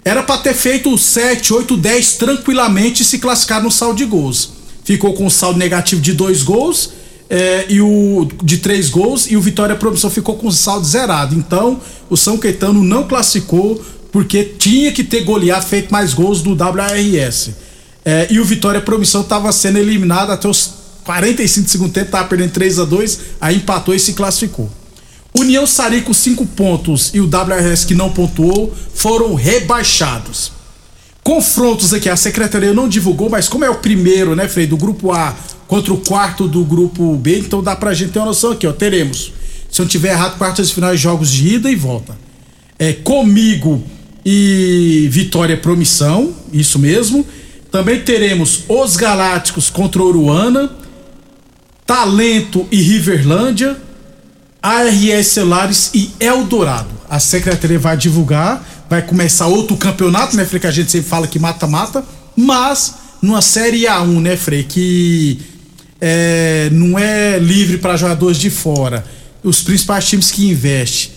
Era 0.06 0.24
pra 0.24 0.38
ter 0.38 0.54
feito 0.54 0.98
7, 0.98 1.54
8, 1.54 1.76
10 1.76 2.14
tranquilamente 2.14 3.04
e 3.04 3.06
se 3.06 3.20
classificar 3.20 3.62
no 3.62 3.70
saldo 3.70 3.98
de 3.98 4.06
gols. 4.06 4.52
Ficou 4.86 5.14
com 5.16 5.26
um 5.26 5.30
saldo 5.30 5.60
negativo 5.60 6.00
de 6.00 6.14
dois 6.14 6.44
gols 6.44 6.92
é, 7.30 7.66
e 7.68 7.82
o 7.82 8.26
de 8.42 8.60
três 8.60 8.88
gols 8.90 9.30
e 9.30 9.36
o 9.36 9.42
Vitória 9.42 9.76
Promissão 9.76 10.10
ficou 10.10 10.38
com 10.38 10.50
saldo 10.50 10.88
zerado. 10.88 11.36
Então, 11.36 11.82
o 12.10 12.16
São 12.16 12.38
Caetano 12.38 12.82
não 12.86 13.04
classificou 13.04 13.84
porque 14.16 14.46
tinha 14.46 14.94
que 14.94 15.04
ter 15.04 15.26
goleado, 15.26 15.66
feito 15.66 15.92
mais 15.92 16.14
gols 16.14 16.42
do 16.42 16.54
WRS. 16.54 17.54
É, 18.06 18.28
e 18.30 18.40
o 18.40 18.46
Vitória 18.46 18.80
Promissão 18.80 19.20
estava 19.20 19.52
sendo 19.52 19.78
eliminado 19.78 20.32
até 20.32 20.48
os 20.48 20.72
45 21.04 21.66
do 21.66 21.70
segundo 21.70 21.92
tempo, 21.92 22.06
estava 22.06 22.26
perdendo 22.26 22.52
3 22.52 22.80
a 22.80 22.86
2 22.86 23.20
aí 23.42 23.58
empatou 23.58 23.94
e 23.94 24.00
se 24.00 24.14
classificou. 24.14 24.72
União 25.38 25.68
Sari 25.68 26.00
com 26.00 26.14
5 26.14 26.46
pontos 26.46 27.12
e 27.14 27.20
o 27.20 27.26
WRS 27.26 27.84
que 27.84 27.94
não 27.94 28.10
pontuou 28.10 28.74
foram 28.94 29.36
rebaixados. 29.36 30.54
Confrontos 31.22 31.94
aqui, 31.94 32.08
a 32.08 32.16
secretaria 32.16 32.74
não 32.74 32.88
divulgou, 32.88 33.30
mas 33.30 33.50
como 33.50 33.66
é 33.66 33.70
o 33.70 33.80
primeiro, 33.80 34.34
né, 34.34 34.48
Frei, 34.48 34.66
do 34.66 34.78
grupo 34.78 35.12
A 35.12 35.36
contra 35.68 35.92
o 35.92 35.98
quarto 35.98 36.48
do 36.48 36.64
grupo 36.64 37.18
B, 37.18 37.40
então 37.40 37.62
dá 37.62 37.76
pra 37.76 37.94
gente 37.94 38.14
ter 38.14 38.20
uma 38.20 38.28
noção 38.28 38.54
aqui, 38.54 38.66
ó. 38.66 38.72
Teremos, 38.72 39.34
se 39.70 39.82
eu 39.82 39.84
não 39.84 39.90
tiver 39.90 40.12
errado, 40.12 40.38
quartas 40.38 40.70
de 40.70 40.74
finais, 40.74 41.02
jogos 41.02 41.30
de 41.30 41.56
ida 41.56 41.70
e 41.70 41.76
volta. 41.76 42.18
É 42.80 42.94
comigo 42.94 43.84
e 44.26 45.08
Vitória 45.12 45.56
Promissão, 45.56 46.34
isso 46.52 46.80
mesmo. 46.80 47.26
Também 47.72 48.00
teremos 48.00 48.64
os 48.68 48.96
Galácticos 48.96 49.70
contra 49.70 50.02
o 50.02 50.08
Uruana, 50.08 50.72
Talento 51.86 52.66
e 52.72 52.82
Riverlândia, 52.82 53.78
ARS 54.62 55.28
Celulares 55.28 55.92
e 55.94 56.10
Eldorado. 56.20 56.90
A 57.08 57.20
secretaria 57.20 57.78
vai 57.78 57.96
divulgar, 57.96 58.86
vai 58.90 59.04
começar 59.04 59.46
outro 59.46 59.78
campeonato, 59.78 60.36
né, 60.36 60.44
Frei? 60.44 60.60
Que 60.60 60.68
a 60.68 60.72
gente 60.72 60.90
sempre 60.90 61.08
fala 61.08 61.28
que 61.28 61.38
mata-mata, 61.38 62.04
mas 62.36 62.96
numa 63.22 63.42
Série 63.42 63.84
A1, 63.84 64.22
né, 64.22 64.36
Frei? 64.36 64.64
Que 64.64 65.40
é, 66.02 66.70
não 66.72 66.98
é 66.98 67.38
livre 67.38 67.78
para 67.78 67.96
jogadores 67.96 68.38
de 68.38 68.50
fora. 68.50 69.06
Os 69.44 69.62
principais 69.62 70.08
times 70.08 70.32
que 70.32 70.50
investem 70.50 71.15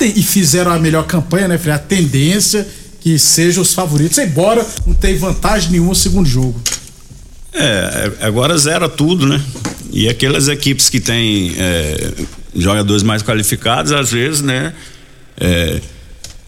e 0.00 0.22
fizeram 0.22 0.72
a 0.72 0.78
melhor 0.78 1.06
campanha, 1.06 1.48
né, 1.48 1.58
Frei? 1.58 1.74
A 1.74 1.78
tendência 1.78 2.66
que 3.00 3.18
sejam 3.18 3.62
os 3.62 3.72
favoritos, 3.72 4.18
embora 4.18 4.66
não 4.86 4.94
tenha 4.94 5.16
vantagem 5.18 5.70
nenhuma 5.70 5.90
no 5.90 5.94
segundo 5.94 6.28
jogo. 6.28 6.60
É, 7.52 8.12
agora 8.20 8.56
zera 8.58 8.88
tudo, 8.88 9.26
né? 9.26 9.40
E 9.90 10.08
aquelas 10.08 10.48
equipes 10.48 10.90
que 10.90 11.00
têm 11.00 11.54
é, 11.56 12.12
jogadores 12.54 13.02
mais 13.02 13.22
qualificados, 13.22 13.92
às 13.92 14.10
vezes, 14.10 14.42
né? 14.42 14.74
é, 15.40 15.80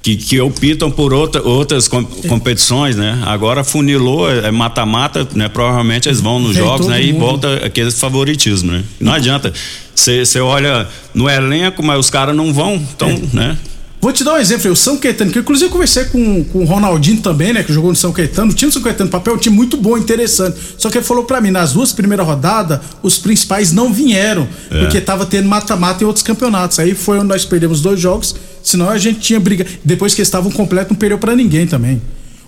que, 0.03 0.17
que 0.17 0.41
optam 0.41 0.91
por 0.91 1.13
outra, 1.13 1.43
outras 1.43 1.87
com- 1.87 2.05
competições, 2.05 2.97
né? 2.97 3.21
Agora 3.27 3.63
funilou, 3.63 4.31
é 4.31 4.49
é 4.49 4.51
mata-mata, 4.51 5.29
né? 5.35 5.49
Provavelmente 5.49 6.09
eles 6.09 6.21
vão 6.21 6.39
nos 6.41 6.57
Vem 6.57 6.65
jogos, 6.65 6.87
né? 6.87 7.03
E 7.03 7.13
mundo. 7.13 7.21
volta 7.21 7.55
aquele 7.67 7.91
favoritismo, 7.91 8.73
né? 8.73 8.83
Não 8.99 9.13
adianta. 9.13 9.53
Você 9.95 10.41
olha 10.41 10.89
no 11.15 11.29
elenco, 11.29 11.83
mas 11.83 11.99
os 12.01 12.09
caras 12.09 12.35
não 12.35 12.53
vão, 12.55 12.77
então, 12.77 13.09
né? 13.33 13.59
Vou 14.03 14.11
te 14.15 14.25
dar 14.25 14.33
um 14.33 14.39
exemplo, 14.39 14.71
o 14.71 14.77
São 14.77 14.97
Caetano, 14.97 15.31
que 15.31 15.37
eu 15.37 15.43
inclusive 15.43 15.71
conversei 15.71 16.05
com, 16.07 16.43
com 16.45 16.61
o 16.61 16.65
Ronaldinho 16.65 17.21
também, 17.21 17.53
né, 17.53 17.63
que 17.63 17.71
jogou 17.71 17.91
no 17.91 17.97
São 17.97 18.11
Caetano. 18.13 18.51
O 18.51 18.55
time 18.55 18.71
do 18.71 18.73
São 18.73 18.81
Caetano 18.81 19.11
papel 19.11 19.35
é 19.35 19.37
um 19.37 19.39
time 19.39 19.55
muito 19.55 19.77
bom, 19.77 19.99
interessante. 19.99 20.57
Só 20.79 20.89
que 20.89 20.97
ele 20.97 21.05
falou 21.05 21.25
pra 21.25 21.39
mim, 21.39 21.51
nas 21.51 21.75
duas 21.75 21.93
primeiras 21.93 22.27
rodadas, 22.27 22.81
os 23.03 23.19
principais 23.19 23.73
não 23.73 23.93
vieram, 23.93 24.49
porque 24.71 25.03
tava 25.03 25.27
tendo 25.27 25.47
mata-mata 25.51 26.03
em 26.03 26.07
outros 26.07 26.23
campeonatos. 26.23 26.79
Aí 26.79 26.95
foi 26.95 27.19
onde 27.19 27.29
nós 27.29 27.45
perdemos 27.45 27.83
dois 27.83 28.01
jogos, 28.01 28.35
senão 28.63 28.89
a 28.89 28.99
gente 28.99 29.21
tinha 29.21 29.41
briga. 29.41 29.67
Depois 29.85 30.15
que 30.15 30.21
eles 30.21 30.29
estavam 30.29 30.51
completos, 30.51 30.91
não 30.91 30.99
perdeu 30.99 31.19
pra 31.19 31.35
ninguém 31.35 31.67
também. 31.67 32.01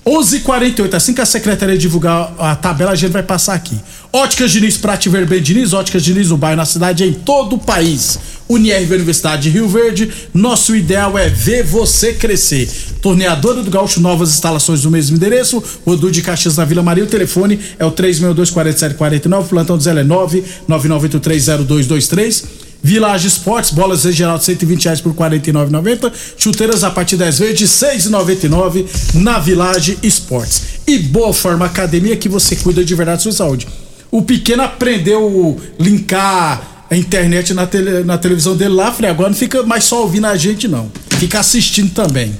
11:48 0.04 0.94
assim 0.94 1.14
que 1.14 1.20
a 1.20 1.26
secretaria 1.26 1.78
divulgar 1.78 2.34
a 2.38 2.56
tabela, 2.56 2.90
a 2.90 2.96
gente 2.96 3.12
vai 3.12 3.22
passar 3.22 3.54
aqui. 3.54 3.78
Óticas 4.12 4.50
Diniz, 4.50 4.76
Prate 4.76 5.08
Vermelho 5.08 5.40
Diniz, 5.40 5.72
Óticas 5.72 6.02
Diniz 6.02 6.28
no 6.28 6.36
bairro, 6.36 6.56
na 6.56 6.64
cidade, 6.64 7.04
em 7.04 7.12
todo 7.12 7.54
o 7.54 7.58
país. 7.58 8.18
Unirv 8.48 8.92
Universidade 8.92 9.42
de 9.42 9.50
Rio 9.50 9.68
Verde, 9.68 10.10
nosso 10.34 10.74
ideal 10.74 11.16
é 11.16 11.28
ver 11.28 11.62
você 11.62 12.12
crescer. 12.12 12.68
Torneadora 13.00 13.62
do 13.62 13.70
Gaúcho, 13.70 14.00
novas 14.00 14.30
instalações 14.30 14.84
no 14.84 14.90
mesmo 14.90 15.16
endereço, 15.16 15.62
Rodu 15.86 16.10
de 16.10 16.20
Caxias 16.20 16.56
na 16.56 16.64
Vila 16.64 16.82
Maria, 16.82 17.04
o 17.04 17.06
telefone 17.06 17.60
é 17.78 17.86
o 17.86 17.92
362-4749, 17.92 19.48
plantão 19.48 19.78
do 19.78 19.82
Zé 19.82 19.92
é 19.92 20.04
999830223. 20.04 22.71
Village 22.82 23.28
Esportes, 23.28 23.70
bolas 23.70 24.02
geral 24.02 24.38
de 24.38 24.44
120 24.44 24.84
reais 24.84 25.00
por 25.00 25.12
R$ 25.12 25.38
49,90. 25.38 26.12
Chuteiras 26.36 26.82
a 26.82 26.90
partir 26.90 27.16
10 27.16 27.38
vezes 27.38 27.58
de 27.58 27.86
R$ 27.86 27.94
6,99 27.96 28.86
na 29.14 29.38
Village 29.38 29.98
Esportes. 30.02 30.62
E 30.86 30.98
Boa 30.98 31.32
Forma 31.32 31.66
Academia 31.66 32.16
que 32.16 32.28
você 32.28 32.56
cuida 32.56 32.84
de 32.84 32.94
verdade 32.94 33.18
da 33.18 33.22
sua 33.22 33.32
saúde. 33.32 33.68
O 34.10 34.22
pequeno 34.22 34.62
aprendeu 34.62 35.60
linkar 35.78 36.86
a 36.90 36.96
internet 36.96 37.54
na, 37.54 37.66
tele, 37.66 38.04
na 38.04 38.18
televisão 38.18 38.54
dele 38.54 38.74
lá, 38.74 38.92
falei, 38.92 39.10
agora 39.10 39.30
não 39.30 39.36
fica 39.36 39.62
mais 39.62 39.84
só 39.84 40.02
ouvindo 40.02 40.26
a 40.26 40.36
gente, 40.36 40.68
não. 40.68 40.90
Fica 41.18 41.40
assistindo 41.40 41.94
também. 41.94 42.34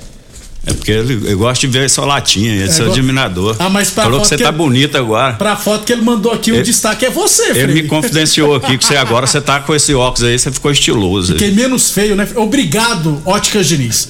É 0.64 0.73
porque 0.73 0.92
ele, 0.92 1.31
eu 1.31 1.37
gosto 1.37 1.62
de 1.62 1.66
ver 1.66 1.90
sua 1.90 2.04
latinha, 2.04 2.64
esse 2.64 2.81
é, 2.81 2.85
é 2.85 2.88
o 2.88 2.90
admirador. 2.92 3.57
Ah, 3.59 3.69
mas 3.69 3.90
pra 3.90 4.04
Falou 4.04 4.21
que 4.21 4.28
você 4.28 4.37
que 4.37 4.42
tá 4.45 4.50
ele, 4.50 4.59
bonita 4.59 4.99
agora. 4.99 5.33
Pra 5.35 5.57
foto 5.57 5.85
que 5.85 5.92
ele 5.92 6.02
mandou 6.02 6.31
aqui, 6.33 6.50
ele, 6.50 6.61
o 6.61 6.62
destaque 6.62 7.04
é 7.04 7.11
você, 7.11 7.50
Ele 7.50 7.61
Frei. 7.61 7.83
me 7.83 7.88
confidenciou 7.88 8.54
aqui 8.54 8.78
que 8.78 8.85
você 8.85 8.97
agora 8.97 9.26
você 9.26 9.40
tá 9.40 9.59
com 9.59 9.75
esse 9.75 9.92
óculos 9.92 10.23
aí, 10.23 10.38
você 10.38 10.52
ficou 10.52 10.71
estiloso. 10.71 11.33
Fiquei 11.33 11.50
menos 11.50 11.90
feio, 11.90 12.14
né? 12.14 12.28
Obrigado, 12.37 13.21
Ótica 13.25 13.62
Diniz. 13.64 14.09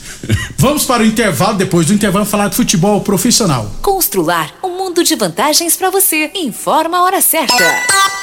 Vamos 0.59 0.85
para 0.85 1.03
o 1.03 1.07
intervalo, 1.07 1.57
depois 1.57 1.87
do 1.87 1.95
intervalo 1.95 2.27
falar 2.27 2.49
de 2.49 2.57
futebol 2.57 3.01
profissional. 3.01 3.73
Constrular 3.81 4.51
um 4.63 4.77
mundo 4.77 5.03
de 5.03 5.15
vantagens 5.17 5.75
para 5.75 5.89
você. 5.89 6.31
Informa 6.35 6.99
a 6.99 7.03
hora 7.05 7.21
certa. 7.23 8.22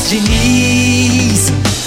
Diniz. 0.10 1.87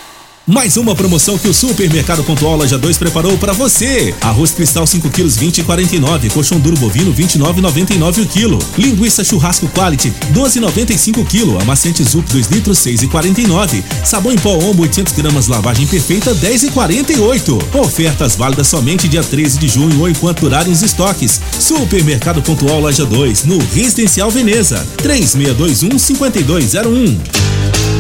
Mais 0.51 0.77
uma 0.77 0.97
promoção 0.97 1.39
que 1.39 1.47
o 1.47 1.55
Supermercado 1.55 2.25
Pontual 2.25 2.57
Loja 2.57 2.77
2 2.77 2.99
preparou 2.99 3.39
para 3.39 3.53
você. 3.53 4.13
Arroz 4.21 4.51
cristal 4.51 4.85
5 4.85 5.09
quilos 5.11 5.37
20 5.37 5.63
49, 5.63 6.29
colchão 6.31 6.59
duro 6.59 6.77
bovino 6.77 7.15
29,99 7.15 8.25
o 8.25 8.27
quilo. 8.27 8.59
Linguiça 8.77 9.23
churrasco 9.23 9.69
quality 9.69 10.13
12,95 10.35 11.25
quilo. 11.25 11.61
Amaciante 11.63 12.03
Zup 12.03 12.29
2 12.33 12.49
litros 12.49 12.79
6,49. 12.81 13.85
Sabão 14.05 14.33
em 14.33 14.39
pó 14.39 14.59
Ombo 14.59 14.83
800 14.83 15.13
gramas 15.13 15.47
lavagem 15.47 15.87
perfeita 15.87 16.35
10,48. 16.35 17.77
Ofertas 17.79 18.35
válidas 18.35 18.67
somente 18.67 19.07
dia 19.07 19.23
13 19.23 19.57
de 19.57 19.69
junho 19.69 20.01
ou 20.01 20.09
enquanto 20.09 20.41
durarem 20.41 20.73
os 20.73 20.83
estoques. 20.83 21.41
Supermercado 21.61 22.43
Pontual 22.43 22.81
Loja 22.81 23.07
2 23.07 23.45
no 23.45 23.59
Residencial 23.73 24.33
Veneza 24.33 24.85
3621 24.97 25.97
5201. 25.97 27.80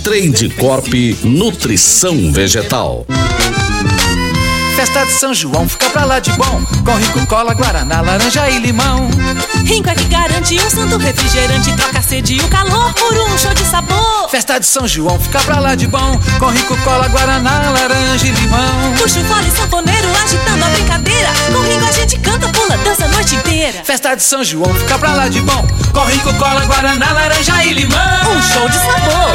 Trade 0.00 0.50
Corp 0.58 0.92
Nutrição 1.22 2.32
Vegetal. 2.32 3.06
Festa 4.76 5.06
de 5.06 5.12
São 5.12 5.32
João, 5.32 5.66
fica 5.66 5.88
pra 5.88 6.04
lá 6.04 6.18
de 6.18 6.30
bom. 6.32 6.62
Com 6.84 6.94
rico 6.96 7.26
cola, 7.26 7.54
guaraná, 7.54 8.02
laranja 8.02 8.48
e 8.50 8.58
limão. 8.58 9.08
Rinco 9.64 9.88
é 9.88 9.94
que 9.94 10.04
garante 10.04 10.54
um 10.60 10.70
santo 10.70 10.98
refrigerante, 10.98 11.72
troca 11.72 11.98
a 11.98 12.02
sede 12.02 12.34
e 12.34 12.40
o 12.40 12.48
calor 12.48 12.92
por 12.92 13.12
um 13.14 13.38
show 13.38 13.54
de 13.54 13.64
sabor. 13.64 14.28
Festa 14.30 14.60
de 14.60 14.66
São 14.66 14.86
João, 14.86 15.18
fica 15.18 15.40
pra 15.40 15.60
lá 15.60 15.74
de 15.74 15.86
bom. 15.86 16.20
Com 16.38 16.50
rico 16.50 16.76
cola, 16.84 17.08
guaraná, 17.08 17.70
laranja 17.70 18.26
e 18.26 18.30
limão. 18.32 18.94
Puxa 18.98 19.18
o 19.20 19.24
fole 19.24 19.50
sanfoneiro 19.50 20.08
agitando 20.22 20.64
a 20.64 20.68
brincadeira. 20.68 21.28
Com 21.52 21.60
Rinco 21.62 21.86
a 21.86 21.92
gente 21.92 22.18
canta, 22.18 22.48
pula, 22.50 22.76
dança 22.78 23.06
a 23.06 23.08
noite 23.08 23.34
inteira. 23.34 23.82
Festa 23.82 24.14
de 24.14 24.22
São 24.22 24.44
João, 24.44 24.74
fica 24.74 24.98
pra 24.98 25.14
lá 25.14 25.28
de 25.28 25.40
bom. 25.40 25.66
Com 25.92 26.04
rico 26.04 26.34
cola, 26.34 26.64
guaraná, 26.66 27.12
laranja 27.12 27.64
e 27.64 27.72
limão. 27.72 27.98
Um 28.30 28.42
show 28.42 28.68
de 28.68 28.76
sabor. 28.76 29.34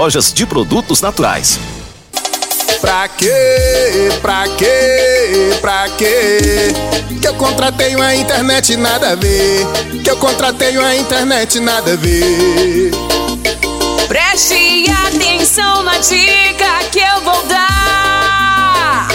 de 0.09 0.47
produtos 0.47 0.99
naturais. 0.99 1.59
Pra 2.81 3.07
quê? 3.07 4.09
Pra 4.19 4.45
quê? 4.57 5.53
Pra 5.61 5.87
quê? 5.89 6.73
Que 7.21 7.27
eu 7.27 7.35
contratei 7.35 7.95
uma 7.95 8.15
internet 8.15 8.75
nada 8.77 9.11
a 9.11 9.15
ver. 9.15 9.67
Que 10.03 10.09
eu 10.09 10.17
contratei 10.17 10.75
uma 10.75 10.95
internet 10.95 11.59
nada 11.59 11.93
a 11.93 11.95
ver. 11.95 12.89
Preste 14.07 14.85
atenção 15.05 15.83
na 15.83 15.99
dica 15.99 16.79
que 16.91 16.99
eu 16.99 17.21
vou 17.21 17.43
dar. 17.43 19.07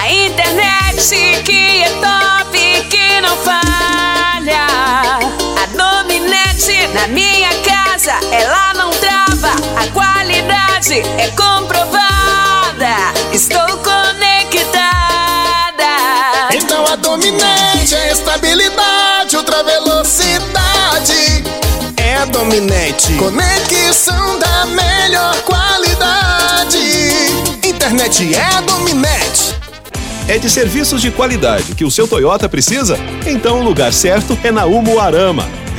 A 0.00 0.12
internet 0.12 1.42
que 1.44 1.82
é 1.82 1.88
top, 2.00 2.56
que 2.88 3.20
não 3.20 3.36
falha. 3.38 4.66
A 5.60 5.66
dominante 5.76 6.86
na 6.94 7.08
minha 7.08 7.50
casa. 7.62 8.12
A 8.32 8.49
qualidade 10.80 11.02
é 11.18 11.28
comprovada. 11.28 12.00
Estou 13.32 13.66
conectada. 13.78 14.70
Então 16.54 16.86
a 16.86 16.96
dominante 16.96 17.94
é 17.94 18.12
estabilidade, 18.12 19.36
ultra 19.36 19.62
velocidade. 19.62 21.44
É 21.96 22.16
a 22.16 22.24
dominante. 22.24 23.12
Conexão 23.14 24.38
da 24.38 24.66
melhor 24.66 25.36
qualidade. 25.42 26.78
Internet 27.62 28.34
é 28.34 28.44
a 28.44 28.60
dominante. 28.62 29.54
É 30.26 30.38
de 30.38 30.48
serviços 30.48 31.02
de 31.02 31.10
qualidade 31.10 31.74
que 31.74 31.84
o 31.84 31.90
seu 31.90 32.08
Toyota 32.08 32.48
precisa? 32.48 32.96
Então 33.26 33.60
o 33.60 33.64
lugar 33.64 33.92
certo 33.92 34.38
é 34.42 34.50
na 34.50 34.64
Umuarama. 34.64 35.59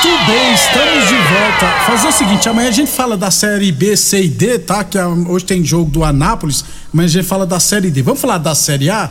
Muito 0.00 0.26
bem, 0.26 0.54
estamos 0.54 1.08
de 1.08 1.14
volta. 1.16 1.66
Fazer 1.84 2.06
o 2.06 2.12
seguinte, 2.12 2.48
amanhã 2.48 2.68
a 2.68 2.72
gente 2.72 2.88
fala 2.88 3.16
da 3.16 3.32
série 3.32 3.72
B, 3.72 3.96
C 3.96 4.22
e 4.22 4.28
D, 4.28 4.56
tá? 4.60 4.84
Que 4.84 4.96
ah, 4.96 5.08
hoje 5.08 5.44
tem 5.44 5.64
jogo 5.64 5.90
do 5.90 6.04
Anápolis, 6.04 6.64
amanhã 6.92 7.06
a 7.06 7.10
gente 7.10 7.26
fala 7.26 7.44
da 7.44 7.58
série 7.58 7.90
D. 7.90 8.00
Vamos 8.00 8.20
falar 8.20 8.38
da 8.38 8.54
série 8.54 8.90
A? 8.90 9.10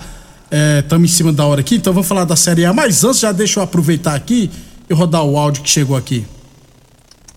Estamos 0.80 1.12
em 1.12 1.14
cima 1.14 1.34
da 1.34 1.46
hora 1.46 1.60
aqui, 1.60 1.76
então 1.76 1.92
vamos 1.92 2.08
falar 2.08 2.24
da 2.24 2.38
série 2.38 2.64
A. 2.64 2.72
Mas 2.72 3.04
antes, 3.04 3.20
já 3.20 3.34
deixa 3.34 3.60
eu 3.60 3.64
aproveitar 3.66 4.16
aqui 4.16 4.50
e 4.90 4.94
rodar 4.94 5.26
o 5.26 5.38
áudio 5.38 5.62
que 5.62 5.70
chegou 5.70 5.98
aqui. 5.98 6.26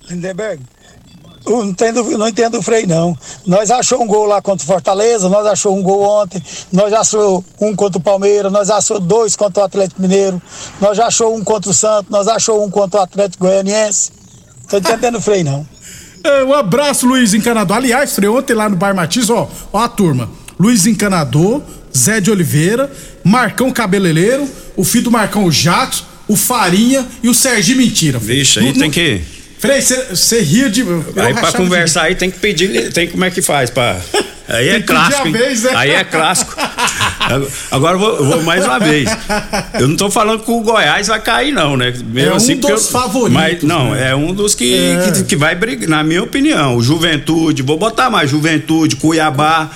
Lindenberg, 0.09 0.63
não 1.46 1.64
entendo, 1.64 2.03
não 2.18 2.29
entendo 2.29 2.59
o 2.59 2.62
Frei, 2.62 2.87
não. 2.87 3.16
Nós 3.46 3.70
achou 3.70 4.03
um 4.03 4.07
gol 4.07 4.26
lá 4.26 4.40
contra 4.42 4.62
o 4.62 4.66
Fortaleza, 4.66 5.29
nós 5.29 5.46
achou 5.46 5.76
um 5.76 5.83
gol 5.83 6.03
ontem, 6.03 6.42
nós 6.72 6.92
achou 6.92 7.44
um 7.61 7.74
contra 7.74 7.98
o 7.98 8.00
Palmeiras, 8.03 8.53
nós 8.53 8.70
achou 8.70 9.00
dois 9.00 9.35
contra 9.37 9.62
o 9.62 9.66
Atlético 9.66 10.00
Mineiro, 10.03 10.40
nós 10.81 10.96
já 10.96 11.07
achou 11.07 11.35
um 11.35 11.42
contra 11.42 11.70
o 11.70 11.74
Santos, 11.74 12.11
nós 12.11 12.29
achou 12.29 12.64
um 12.64 12.70
contra 12.70 13.00
o 13.00 13.03
Atlético 13.03 13.44
Goianiense. 13.46 14.12
Tô 14.68 14.76
entendendo 14.76 15.16
o 15.18 15.20
Frei, 15.20 15.42
não. 15.44 15.66
É, 16.22 16.44
um 16.44 16.53
abraço, 16.53 17.07
Luiz 17.07 17.33
Encanador. 17.33 17.79
Aliás, 17.79 18.14
Frei, 18.14 18.29
ontem 18.29 18.53
lá 18.53 18.68
no 18.68 18.76
Bar 18.76 18.94
Matiz, 18.94 19.31
ó, 19.31 19.48
ó 19.72 19.79
a 19.79 19.88
turma. 19.88 20.29
Luiz 20.59 20.85
Encanador, 20.85 21.62
Zé 21.96 22.20
de 22.20 22.31
Oliveira, 22.31 22.92
Marcão 23.24 23.72
Cabeleireiro, 23.72 24.46
o 24.76 24.85
filho 24.85 25.05
do 25.05 25.11
Marcão 25.11 25.46
o 25.46 25.50
Jackson, 25.50 26.05
o 26.29 26.37
Farinha 26.37 27.07
e 27.22 27.29
o 27.31 27.33
Serginho 27.35 27.79
Mentira. 27.79 28.18
Vixe, 28.18 28.59
aí 28.59 28.66
No- 28.66 28.72
tem 28.74 28.83
no- 28.88 28.90
que. 28.90 29.22
Frei, 29.61 29.81
você 29.81 30.40
ria 30.40 30.70
de. 30.70 30.81
Aí 30.83 31.12
pra 31.14 31.25
rachava 31.25 31.51
de 31.51 31.57
conversar 31.59 32.03
aí 32.05 32.14
tem 32.14 32.31
que 32.31 32.38
pedir, 32.38 32.92
tem 32.92 33.09
como 33.09 33.25
é 33.25 33.31
que 33.31 33.42
faz 33.42 33.70
pra. 33.70 33.96
Aí 34.53 34.68
é 34.68 34.81
clássico. 34.81 35.31
vez, 35.31 35.62
né? 35.62 35.70
Aí 35.77 35.90
é 35.92 36.03
clássico. 36.03 36.57
Agora 37.70 37.94
eu 37.94 38.01
vou, 38.01 38.16
eu 38.16 38.25
vou 38.25 38.42
mais 38.42 38.64
uma 38.64 38.81
vez. 38.81 39.09
Eu 39.79 39.87
não 39.87 39.96
tô 39.96 40.11
falando 40.11 40.42
que 40.42 40.51
o 40.51 40.61
Goiás 40.61 41.07
vai 41.07 41.20
cair, 41.20 41.53
não, 41.53 41.77
né? 41.77 41.94
Mesmo 42.05 42.31
É 42.31 42.33
um 42.33 42.37
assim, 42.37 42.57
dos 42.57 42.68
eu- 42.68 42.79
favoritos, 42.79 43.33
Mas, 43.33 43.62
não, 43.62 43.92
né? 43.92 44.11
é 44.11 44.16
um 44.16 44.35
dos 44.35 44.57
que, 44.57 44.75
É. 44.75 45.12
que, 45.12 45.23
que 45.23 45.37
vai 45.37 45.55
brigar, 45.55 45.88
na 45.88 46.03
minha 46.03 46.20
opinião. 46.25 46.75
O 46.75 46.83
Juventude, 46.83 47.62
vou 47.62 47.79
botar 47.79 48.11
mais 48.11 48.29
Juventude, 48.29 48.96
Cuiabá. 48.96 49.70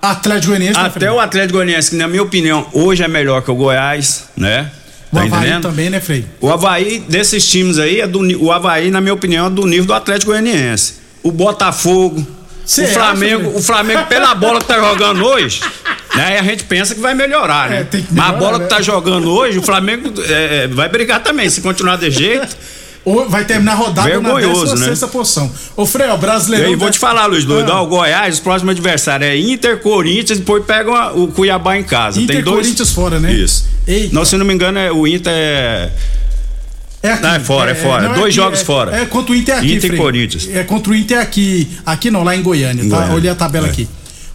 Atlético 0.00 0.46
Goianiense, 0.52 0.78
né, 0.80 0.86
Até 0.86 1.10
o 1.10 1.18
Atlético 1.18 1.54
Goianiense, 1.54 1.90
que 1.90 1.96
na 1.96 2.06
minha 2.06 2.22
opinião, 2.22 2.68
hoje 2.72 3.02
é 3.02 3.08
melhor 3.08 3.42
que 3.42 3.50
o 3.50 3.54
Goiás, 3.56 4.26
né? 4.36 4.70
O 5.12 5.16
Tá 5.16 5.22
Havaí 5.22 5.40
entendendo? 5.40 5.62
também, 5.62 5.90
né, 5.90 6.00
Frei? 6.00 6.24
O 6.40 6.50
Havaí, 6.50 7.00
desses 7.08 7.46
times 7.48 7.78
aí, 7.78 8.00
é 8.00 8.06
do, 8.06 8.20
o 8.42 8.52
Havaí, 8.52 8.90
na 8.90 9.00
minha 9.00 9.14
opinião, 9.14 9.46
é 9.46 9.50
do 9.50 9.66
nível 9.66 9.86
do 9.86 9.94
Atlético 9.94 10.30
Goianiense. 10.30 10.94
O 11.22 11.32
Botafogo, 11.32 12.24
Cê 12.64 12.84
o 12.84 12.88
Flamengo, 12.88 13.48
acha, 13.48 13.58
o 13.58 13.62
Flamengo, 13.62 14.06
pela 14.06 14.34
bola 14.34 14.60
que 14.60 14.66
tá 14.66 14.78
jogando 14.78 15.24
hoje, 15.24 15.60
né? 16.14 16.38
A 16.38 16.42
gente 16.44 16.62
pensa 16.64 16.94
que 16.94 17.00
vai 17.00 17.14
melhorar, 17.14 17.68
né? 17.70 17.80
É, 17.80 17.84
que 17.84 17.96
Mas 17.96 18.08
a 18.10 18.12
melhorar, 18.12 18.32
bola 18.38 18.58
né? 18.58 18.64
que 18.64 18.70
tá 18.70 18.80
jogando 18.80 19.30
hoje, 19.32 19.58
o 19.58 19.62
Flamengo 19.62 20.12
é, 20.28 20.68
vai 20.68 20.88
brigar 20.88 21.20
também, 21.22 21.50
se 21.50 21.60
continuar 21.60 21.96
desse 21.96 22.18
jeito. 22.18 22.56
Vai 23.28 23.44
terminar 23.46 23.72
a 23.72 23.76
rodada 23.76 24.08
Vergonhoso, 24.08 24.74
na 24.74 24.80
né? 24.82 24.86
16 24.88 25.10
posição. 25.10 25.50
Ô, 25.76 25.86
Frei, 25.86 26.08
ó, 26.08 26.16
E 26.16 26.18
brasileirão. 26.18 26.68
aí, 26.68 26.76
vou 26.76 26.86
né? 26.86 26.92
te 26.92 26.98
falar, 26.98 27.26
Luiz 27.26 27.44
Doido, 27.44 27.72
Ah. 27.72 27.80
o 27.80 27.86
Goiás, 27.86 28.38
o 28.38 28.42
próximo 28.42 28.70
adversário 28.70 29.24
é 29.26 29.36
Inter, 29.38 29.78
Corinthians, 29.78 30.38
depois 30.38 30.64
pegam 30.64 30.94
a- 30.94 31.12
o 31.12 31.28
Cuiabá 31.28 31.76
em 31.78 31.82
casa. 31.82 32.20
Inter, 32.20 32.36
Tem 32.36 32.44
dois... 32.44 32.58
Corinthians 32.66 32.90
fora, 32.92 33.18
né? 33.18 33.32
Isso. 33.32 33.66
Eita. 33.86 34.14
Não, 34.14 34.24
se 34.24 34.36
não 34.36 34.44
me 34.44 34.52
engano, 34.52 34.78
é, 34.78 34.92
o 34.92 35.06
Inter 35.06 35.32
é... 35.34 35.90
É 37.02 37.12
aqui. 37.12 37.22
Não, 37.22 37.34
é 37.34 37.40
fora, 37.40 37.70
é 37.70 37.74
fora. 37.74 38.02
não, 38.08 38.14
Dois 38.14 38.26
aqui, 38.26 38.32
jogos 38.36 38.60
é- 38.60 38.64
fora. 38.64 38.94
É 38.96 39.06
contra 39.06 39.32
o 39.32 39.34
Inter 39.34 39.56
aqui, 39.56 39.74
Inter 39.74 39.94
e. 39.94 39.96
Corinthians. 39.96 40.48
É 40.52 40.62
contra 40.64 40.92
o 40.92 40.94
Inter 40.94 41.18
aqui. 41.18 41.66
Aqui 41.86 42.10
não, 42.10 42.22
lá 42.22 42.36
em 42.36 42.42
Goiânia, 42.42 42.84
tá? 42.84 42.96
Goiânia. 42.96 43.14
Olhei 43.16 43.30
a 43.30 43.34
tabela 43.34 43.66
É. 43.68 43.70
aqui. 43.70 43.88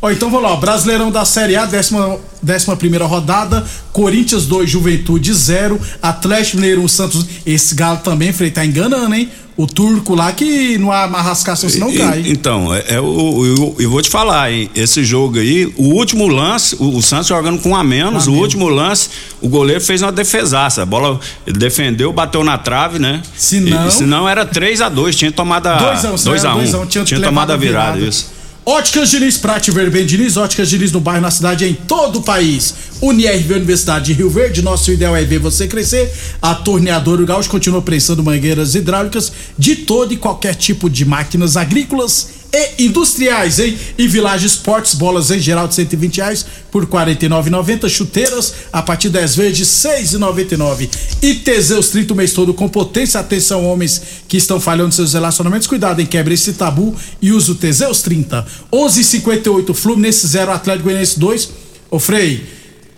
Ó, 0.05 0.11
então 0.11 0.29
vamos 0.29 0.47
lá, 0.47 0.55
Brasileirão 0.55 1.09
da 1.09 1.25
Série 1.25 1.55
A, 1.55 1.65
décima, 1.65 2.19
décima 2.39 2.75
primeira 2.77 3.05
rodada, 3.05 3.65
Corinthians 3.91 4.45
2, 4.45 4.69
Juventude 4.69 5.33
0, 5.33 5.81
Atlético 5.99 6.57
Mineiro 6.57 6.81
1, 6.83 6.87
Santos. 6.87 7.25
Esse 7.43 7.73
galo 7.73 7.97
também, 8.03 8.31
Frei, 8.31 8.51
tá 8.51 8.63
enganando, 8.63 9.15
hein? 9.15 9.27
O 9.57 9.65
turco 9.65 10.13
lá 10.13 10.31
que 10.31 10.77
não 10.77 10.91
amarrascação 10.91 11.67
senão 11.69 11.89
E- 11.89 11.97
cai. 11.97 12.23
Então, 12.27 12.71
é, 12.71 12.83
é 12.89 13.01
o, 13.01 13.45
eu, 13.45 13.75
eu 13.79 13.89
vou 13.89 13.99
te 13.99 14.09
falar, 14.11 14.51
hein? 14.51 14.69
Esse 14.75 15.03
jogo 15.03 15.39
aí, 15.39 15.73
o 15.75 15.95
último 15.95 16.27
lance, 16.27 16.75
o, 16.77 16.97
o 16.97 17.01
Santos 17.01 17.25
jogando 17.27 17.59
com 17.59 17.69
um 17.69 17.75
a 17.75 17.83
menos, 17.83 18.27
o 18.27 18.33
último 18.33 18.67
lance, 18.69 19.09
o 19.41 19.49
goleiro 19.49 19.81
fez 19.81 20.03
uma 20.03 20.11
defesaça. 20.11 20.83
A 20.83 20.85
bola 20.85 21.19
defendeu, 21.47 22.13
bateu 22.13 22.43
na 22.43 22.59
trave, 22.59 22.99
né? 22.99 23.23
Se 23.35 23.59
não- 23.59 23.87
E, 23.87 23.91
se 23.91 24.03
não 24.03 24.29
era 24.29 24.45
3 24.45 24.81
a 24.81 24.89
2 24.89 25.15
tinha 25.15 25.31
tomado 25.31 25.65
a 25.65 25.77
2 25.77 26.05
a 26.05 26.11
1, 26.11 26.15
2 26.23 26.45
a 26.45 26.51
1 26.53 26.57
dois 26.57 26.73
a 26.75 26.79
um, 26.79 26.85
tinha 26.85 27.03
tinha 27.05 27.19
tomado 27.21 27.49
a 27.49 27.53
a 27.55 27.57
virada, 27.57 27.93
virada. 27.93 28.07
isso. 28.07 28.34
Óticas 28.67 29.11
Diniz, 29.11 29.37
Prate 29.37 29.69
Verben 29.69 30.07
Diniz, 30.07 30.37
Óticas 30.37 30.71
Diniz 30.71 30.91
no 30.91 30.99
bairro, 30.99 31.21
na 31.21 31.29
cidade, 31.29 31.63
em 31.65 31.75
todo 31.75 32.17
o 32.17 32.23
país. 32.23 32.73
UniRV 32.99 33.53
Universidade 33.53 34.05
de 34.05 34.13
Rio 34.13 34.27
Verde, 34.27 34.63
nosso 34.63 34.91
ideal 34.91 35.15
é 35.15 35.23
ver 35.23 35.37
você 35.37 35.67
crescer. 35.67 36.11
A 36.41 36.55
Torneadora 36.55 37.23
Gaúcho 37.25 37.47
continua 37.47 37.83
prensando 37.83 38.23
mangueiras 38.23 38.73
hidráulicas 38.73 39.31
de 39.55 39.75
todo 39.75 40.15
e 40.15 40.17
qualquer 40.17 40.55
tipo 40.55 40.89
de 40.89 41.05
máquinas 41.05 41.55
agrícolas 41.55 42.44
e 42.77 42.85
industriais, 42.85 43.59
hein? 43.59 43.77
E 43.97 44.07
Village 44.07 44.45
Esportes, 44.45 44.95
bolas 44.95 45.29
em 45.31 45.39
geral 45.39 45.67
de 45.67 45.75
120 45.75 46.17
reais 46.17 46.45
por 46.71 46.83
R$ 46.83 46.89
49,90. 46.89 47.89
Chuteiras 47.89 48.53
a 48.71 48.81
partir 48.81 49.09
10 49.09 49.35
vezes 49.35 49.57
de 49.57 49.65
6,99. 49.65 50.89
E 51.21 51.35
Teseus 51.35 51.89
30 51.89 52.13
o 52.13 52.15
mês 52.15 52.33
todo 52.33 52.53
com 52.53 52.69
potência. 52.69 53.19
Atenção, 53.19 53.65
homens 53.65 54.01
que 54.27 54.37
estão 54.37 54.59
falhando 54.59 54.93
seus 54.93 55.13
relacionamentos. 55.13 55.67
Cuidado 55.67 56.01
em 56.01 56.05
quebre 56.05 56.33
esse 56.33 56.53
tabu 56.53 56.95
e 57.21 57.31
use 57.31 57.51
o 57.51 57.55
Teseus 57.55 58.01
30. 58.01 58.45
11,58 58.71 59.73
Fluminense 59.73 60.25
0, 60.27 60.51
Atlético 60.51 60.85
Goianiense 60.85 61.19
2. 61.19 61.49
Ô 61.91 61.99
Frei, 61.99 62.45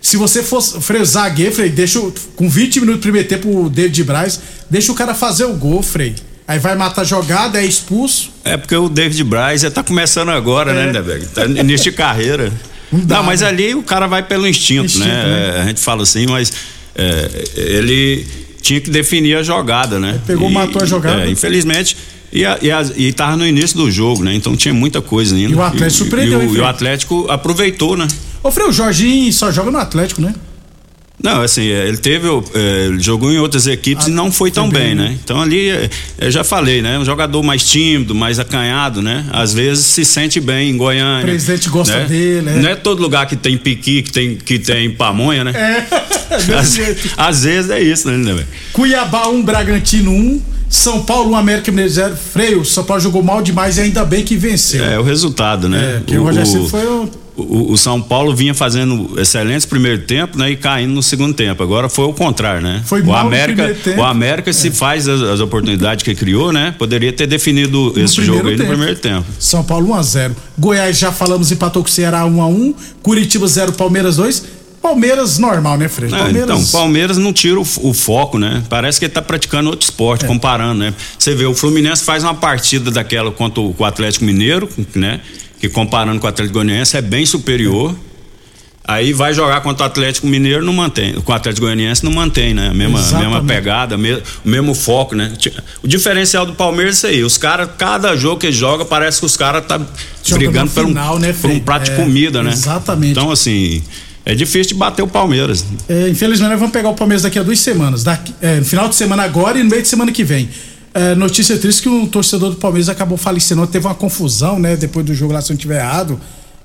se 0.01 0.17
você 0.17 0.43
fosse. 0.43 0.79
Frei, 0.81 1.03
zagueiro, 1.03 1.53
Frei, 1.53 1.69
deixa 1.69 1.99
com 2.35 2.49
20 2.49 2.81
minutos 2.81 2.99
do 2.99 3.03
primeiro 3.03 3.27
tempo 3.27 3.65
o 3.65 3.69
David 3.69 4.03
Braz, 4.03 4.39
deixa 4.69 4.91
o 4.91 4.95
cara 4.95 5.13
fazer 5.13 5.45
o 5.45 5.53
gol, 5.53 5.81
Frei. 5.81 6.15
Aí 6.47 6.59
vai 6.59 6.75
matar 6.75 7.01
a 7.01 7.03
jogada, 7.03 7.61
é 7.61 7.65
expulso. 7.65 8.31
É 8.45 8.55
porque 8.55 8.75
o 8.75 8.87
David 8.87 9.21
Braz 9.25 9.63
tá 9.73 9.83
começando 9.83 10.29
agora, 10.29 10.73
né, 10.73 10.85
Lindeberg? 10.85 11.25
Tá 11.27 11.45
início 11.45 11.91
de 11.91 11.97
carreira. 11.97 12.53
Não, 12.89 13.21
mas 13.21 13.43
ali 13.43 13.75
o 13.75 13.83
cara 13.83 14.07
vai 14.07 14.23
pelo 14.23 14.47
instinto, 14.47 14.85
Instinto, 14.85 15.05
né? 15.05 15.23
né? 15.25 15.57
É, 15.57 15.61
a 15.61 15.65
gente 15.65 15.81
fala 15.81 16.03
assim, 16.03 16.25
mas 16.25 16.53
é, 16.95 17.29
ele 17.57 18.25
tinha 18.61 18.79
que 18.79 18.89
definir 18.89 19.35
a 19.35 19.43
jogada, 19.43 19.99
né? 19.99 20.21
pegou, 20.25 20.49
matou 20.49 20.81
a 20.81 20.85
jogada. 20.85 21.25
É, 21.25 21.29
infelizmente. 21.29 21.97
E, 22.31 22.45
a, 22.45 22.57
e, 22.61 22.71
a, 22.71 22.85
e 22.95 23.13
tava 23.13 23.37
no 23.37 23.45
início 23.45 23.77
do 23.77 23.89
jogo, 23.89 24.23
né? 24.23 24.33
Então 24.33 24.55
tinha 24.55 24.73
muita 24.73 25.01
coisa 25.01 25.35
ainda. 25.35 25.51
E 25.51 25.55
o 25.55 25.61
Atlético 25.61 26.03
surpreendeu, 26.03 26.43
e, 26.43 26.47
o, 26.47 26.55
e 26.55 26.59
o 26.59 26.65
Atlético 26.65 27.25
aproveitou, 27.29 27.95
né? 27.95 28.07
Ô, 28.43 28.51
Frei, 28.51 28.67
o 28.67 28.71
Jorginho 28.71 29.31
só 29.33 29.51
joga 29.51 29.71
no 29.71 29.77
Atlético, 29.77 30.21
né? 30.21 30.33
Não, 31.21 31.41
assim, 31.41 31.67
é, 31.67 31.87
ele 31.87 31.97
teve, 31.97 32.27
é, 32.53 32.85
ele 32.85 32.99
jogou 32.99 33.31
em 33.31 33.39
outras 33.39 33.65
equipes 33.65 34.05
Ah, 34.05 34.09
e 34.09 34.13
não 34.13 34.31
foi 34.31 34.51
tão 34.51 34.69
bem, 34.69 34.87
bem, 34.89 34.95
né? 34.95 35.03
né? 35.09 35.17
Então 35.23 35.41
ali, 35.41 35.67
é, 35.69 35.89
eu 36.19 36.29
já 36.29 36.43
falei, 36.43 36.79
né? 36.81 36.99
Um 36.99 37.03
jogador 37.05 37.41
mais 37.41 37.63
tímido, 37.67 38.13
mais 38.13 38.37
acanhado, 38.39 39.01
né? 39.01 39.25
Às 39.33 39.51
vezes 39.51 39.83
se 39.85 40.05
sente 40.05 40.39
bem 40.39 40.69
em 40.69 40.77
Goiânia. 40.77 41.23
O 41.23 41.27
presidente 41.27 41.69
gosta 41.69 41.97
né? 41.97 42.05
dele, 42.05 42.49
é. 42.51 42.53
Não 42.61 42.69
é 42.69 42.75
todo 42.75 43.01
lugar 43.01 43.25
que 43.25 43.35
tem 43.35 43.57
piqui, 43.57 44.03
que 44.03 44.11
tem, 44.11 44.35
que 44.35 44.59
tem 44.59 44.91
pamonha, 44.91 45.43
né? 45.43 45.53
É, 45.55 45.87
Às, 46.53 46.73
jeito. 46.75 47.09
às 47.17 47.43
vezes 47.43 47.71
é 47.71 47.81
isso, 47.81 48.07
né, 48.11 48.33
velho? 48.33 48.47
Cuiabá 48.71 49.27
1, 49.29 49.41
Bragantino 49.43 50.11
1, 50.11 50.41
São 50.69 51.03
Paulo 51.03 51.31
1, 51.31 51.35
América 51.35 51.71
Mineiro 51.71 51.91
0. 51.91 52.15
Freio, 52.15 52.63
São 52.63 52.83
Paulo 52.83 53.01
jogou 53.01 53.23
mal 53.23 53.41
demais 53.41 53.77
e 53.77 53.81
ainda 53.81 54.05
bem 54.05 54.23
que 54.23 54.35
venceu. 54.35 54.85
É 54.85 54.99
o 54.99 55.03
resultado, 55.03 55.67
né? 55.67 55.95
É, 55.95 55.97
porque 55.99 56.15
o 56.17 56.23
Rogério 56.23 56.47
Ceni 56.47 56.69
foi 56.69 56.85
o- 56.85 57.09
o, 57.37 57.71
o 57.71 57.77
São 57.77 58.01
Paulo 58.01 58.35
vinha 58.35 58.53
fazendo 58.53 59.19
excelentes 59.19 59.65
primeiro 59.65 60.01
tempo, 60.01 60.37
né? 60.37 60.49
E 60.51 60.55
caindo 60.55 60.93
no 60.93 61.03
segundo 61.03 61.33
tempo. 61.33 61.61
Agora 61.61 61.87
foi 61.87 62.05
o 62.05 62.13
contrário, 62.13 62.61
né? 62.61 62.81
Foi 62.83 63.01
o 63.01 63.05
no 63.05 63.15
América, 63.15 63.63
primeiro 63.63 63.79
tempo. 63.79 63.99
É. 63.99 64.03
o 64.03 64.05
América 64.05 64.51
se 64.51 64.71
faz 64.71 65.07
as, 65.07 65.21
as 65.21 65.39
oportunidades 65.39 66.03
que 66.03 66.15
criou, 66.15 66.51
né? 66.51 66.73
Poderia 66.77 67.13
ter 67.13 67.27
definido 67.27 67.93
esse 67.95 68.15
primeiro 68.15 68.37
jogo 68.37 68.49
aí 68.49 68.57
tempo. 68.57 68.69
no 68.69 68.75
primeiro 68.75 68.99
tempo. 68.99 69.25
São 69.39 69.63
Paulo 69.63 69.89
1 69.89 69.93
a 69.93 70.01
0. 70.01 70.35
Goiás 70.57 70.97
já 70.97 71.11
falamos 71.11 71.51
empatou 71.51 71.83
com 71.83 71.89
o 71.89 71.91
Ceará 71.91 72.25
1 72.25 72.41
a 72.41 72.47
1, 72.47 72.73
Curitiba 73.03 73.47
0, 73.47 73.73
Palmeiras 73.73 74.17
2. 74.17 74.57
Palmeiras 74.81 75.37
normal, 75.37 75.77
né? 75.77 75.85
É, 75.85 76.09
Palmeiras 76.09 76.43
Então, 76.43 76.61
o 76.61 76.67
Palmeiras 76.71 77.17
não 77.17 77.33
tira 77.33 77.59
o, 77.59 77.67
o 77.81 77.93
foco, 77.93 78.37
né? 78.39 78.63
Parece 78.69 78.99
que 78.99 79.05
ele 79.05 79.13
tá 79.13 79.21
praticando 79.21 79.69
outro 79.69 79.83
esporte, 79.83 80.23
É. 80.23 80.27
comparando, 80.27 80.79
né? 80.79 80.93
Você 81.17 81.35
vê, 81.35 81.45
o 81.45 81.53
Fluminense 81.53 82.03
faz 82.03 82.23
uma 82.23 82.35
partida 82.35 82.89
daquela 82.89 83.31
contra 83.31 83.59
o, 83.59 83.75
o 83.77 83.83
Atlético 83.83 84.23
Mineiro, 84.23 84.69
né? 84.95 85.19
Que 85.59 85.67
comparando 85.69 86.19
com 86.19 86.27
o 86.27 86.29
Atlético 86.29 86.53
Goianiense 86.59 86.97
é 86.97 87.01
bem 87.01 87.25
superior. 87.25 87.95
Aí 88.89 89.11
vai 89.11 89.33
jogar 89.33 89.59
contra 89.61 89.83
o 89.83 89.85
Atlético 89.87 90.27
Mineiro, 90.27 90.63
não 90.63 90.71
mantém. 90.71 91.13
Com 91.15 91.31
o 91.33 91.35
Atlético 91.35 91.65
Goianiense 91.65 92.05
não 92.05 92.11
mantém, 92.11 92.53
né? 92.53 92.69
A 92.69 92.73
mesma, 92.73 92.99
Exatamente. 92.99 93.29
mesma 93.31 93.43
pegada, 93.43 93.97
me- 93.97 94.13
o 94.13 94.21
mesmo 94.49 94.73
foco, 94.73 95.13
né? 95.13 95.33
O 95.83 95.87
diferencial 95.87 96.45
do 96.45 96.53
Palmeiras 96.53 97.03
é 97.03 97.07
isso 97.09 97.17
aí. 97.17 97.23
Os 97.23 97.37
caras, 97.37 97.69
cada 97.77 98.15
jogo 98.15 98.39
que 98.39 98.49
joga, 98.49 98.85
parece 98.85 99.19
que 99.19 99.25
os 99.25 99.35
caras 99.35 99.65
tá 99.65 99.77
Joga 100.23 100.39
brigando 100.45 100.71
por 100.71 100.85
um, 100.85 100.87
final, 100.87 101.19
né, 101.19 101.33
por 101.33 101.49
um 101.51 101.59
prato 101.59 101.83
de 101.85 101.91
É, 101.91 101.95
comida, 101.95 102.41
né? 102.41 102.51
exatamente. 102.51 103.11
Então, 103.11 103.29
assim, 103.29 103.83
é 104.25 104.33
difícil 104.33 104.69
de 104.69 104.75
bater 104.75 105.01
o 105.01 105.07
Palmeiras. 105.07 105.65
É, 105.89 106.07
infelizmente, 106.07 106.49
nós 106.49 106.59
vamos 106.59 106.71
pegar 106.71 106.87
o 106.87 106.93
Palmeiras 106.95 107.23
daqui 107.23 107.39
a 107.39 107.43
duas 107.43 107.59
semanas. 107.59 108.05
Daqui, 108.05 108.33
é, 108.41 108.55
no 108.59 108.65
final 108.65 108.87
de 108.87 108.95
semana 108.95 109.23
agora 109.23 109.59
e 109.59 109.63
no 109.63 109.69
meio 109.69 109.81
de 109.81 109.87
semana 109.89 110.13
que 110.13 110.23
vem. 110.23 110.47
É, 110.93 111.15
notícia 111.15 111.57
triste 111.57 111.83
que 111.83 111.89
um 111.89 112.07
torcedor 112.07 112.51
do 112.51 112.55
Palmeiras 112.55 112.89
acabou 112.89 113.17
falecendo. 113.17 113.65
Teve 113.67 113.85
uma 113.85 113.95
confusão, 113.95 114.59
né? 114.59 114.75
Depois 114.75 115.05
do 115.05 115.13
jogo 115.13 115.33
lá, 115.33 115.41
se 115.41 115.49
não 115.49 115.55
estiver 115.55 115.79
errado. 115.79 116.19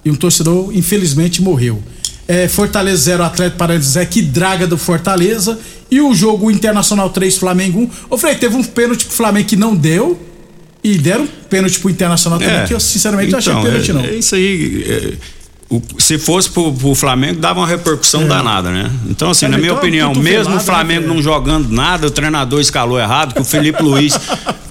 E 0.05 0.11
um 0.11 0.15
torcedor, 0.15 0.71
infelizmente, 0.75 1.43
morreu. 1.43 1.83
É, 2.27 2.49
Fortaleza 2.49 3.03
0, 3.03 3.25
Atlético 3.25 3.59
Paranaense 3.59 3.89
0, 3.91 4.09
que 4.09 4.23
draga 4.23 4.67
do 4.67 4.79
Fortaleza. 4.79 5.59
E 5.91 6.01
o 6.01 6.15
jogo 6.15 6.51
Internacional 6.51 7.11
3, 7.11 7.37
Flamengo 7.37 7.81
1. 7.81 7.91
Ô, 8.11 8.19
Frei, 8.19 8.35
teve 8.35 8.57
um 8.57 8.65
pênalti 8.65 9.05
pro 9.05 9.15
Flamengo 9.15 9.49
que 9.49 9.57
não 9.57 9.75
deu. 9.77 10.19
E 10.85 10.99
deram 10.99 11.29
pênalti 11.49 11.79
pro 11.79 11.91
Internacional 11.91 12.41
também, 12.41 12.67
que 12.67 12.75
eu 12.75 12.81
sinceramente 12.81 13.31
não 13.31 13.39
achei 13.39 13.53
então, 13.53 13.63
pênalti, 13.63 13.91
é, 13.91 13.95
não. 13.95 14.05
É 14.05 14.15
isso 14.15 14.35
aí. 14.35 15.17
É, 15.73 15.75
o- 15.75 15.83
se 16.01 16.19
fosse 16.19 16.51
pro, 16.51 16.73
pro 16.73 16.95
Flamengo, 16.95 17.41
dava 17.41 17.61
uma 17.61 17.67
repercussão 17.67 18.27
danada, 18.27 18.71
né? 18.71 18.91
Então, 19.09 19.31
assim, 19.31 19.47
É, 19.47 19.49
na 19.49 19.57
minha 19.57 19.69
então, 19.71 19.79
opinião, 19.79 20.15
mesmo 20.15 20.53
o 20.53 20.57
né, 20.57 20.63
Flamengo 20.63 21.03
velho? 21.03 21.15
não 21.15 21.23
jogando 21.23 21.69
nada, 21.71 22.07
o 22.07 22.11
treinador 22.11 22.61
escalou 22.61 22.99
errado, 22.99 23.35
que 23.35 23.41
o 23.41 23.45
Felipe 23.45 23.83
Luiz. 23.83 24.15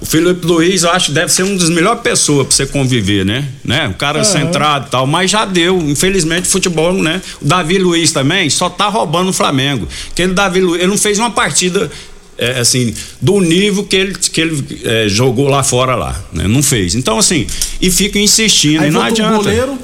O 0.00 0.06
Felipe 0.06 0.44
Luiz, 0.46 0.82
eu 0.82 0.90
acho, 0.90 1.06
que 1.06 1.12
deve 1.12 1.32
ser 1.32 1.42
uma 1.44 1.56
das 1.56 1.70
melhores 1.70 2.00
pessoas 2.02 2.46
pra 2.46 2.56
você 2.56 2.66
conviver, 2.66 3.24
né? 3.24 3.46
né? 3.64 3.88
O 3.88 3.94
cara 3.94 4.24
centrado 4.24 4.86
e 4.88 4.90
tal, 4.90 5.06
mas 5.06 5.30
já 5.30 5.44
deu. 5.44 5.78
Infelizmente, 5.80 6.48
futebol, 6.48 6.92
né? 6.94 7.22
O 7.40 7.44
Davi 7.46 7.78
Luiz 7.78 8.10
também 8.12 8.50
só 8.50 8.68
tá 8.68 8.88
roubando 8.88 9.28
o 9.30 9.32
Flamengo. 9.32 9.86
Aquele 10.10 10.32
Davi 10.34 10.60
Luiz, 10.60 10.80
ele 10.82 10.90
não 10.90 10.98
fez 10.98 11.18
uma 11.18 11.30
partida 11.30 11.90
é, 12.36 12.58
assim, 12.58 12.92
do 13.20 13.40
nível 13.40 13.84
que 13.84 13.94
ele, 13.94 14.14
que 14.14 14.40
ele 14.40 14.80
é, 14.84 15.08
jogou 15.08 15.48
lá 15.48 15.62
fora 15.62 15.94
lá, 15.94 16.20
né? 16.32 16.48
Não 16.48 16.62
fez. 16.62 16.94
Então, 16.96 17.16
assim, 17.18 17.46
e 17.80 17.90
fica 17.90 18.18
insistindo, 18.18 18.82
Aí 18.82 18.88
e 18.88 18.90
não 18.90 19.00
voltou 19.02 19.24
o 19.24 19.26
adianta. 19.28 19.36
goleiro. 19.44 19.78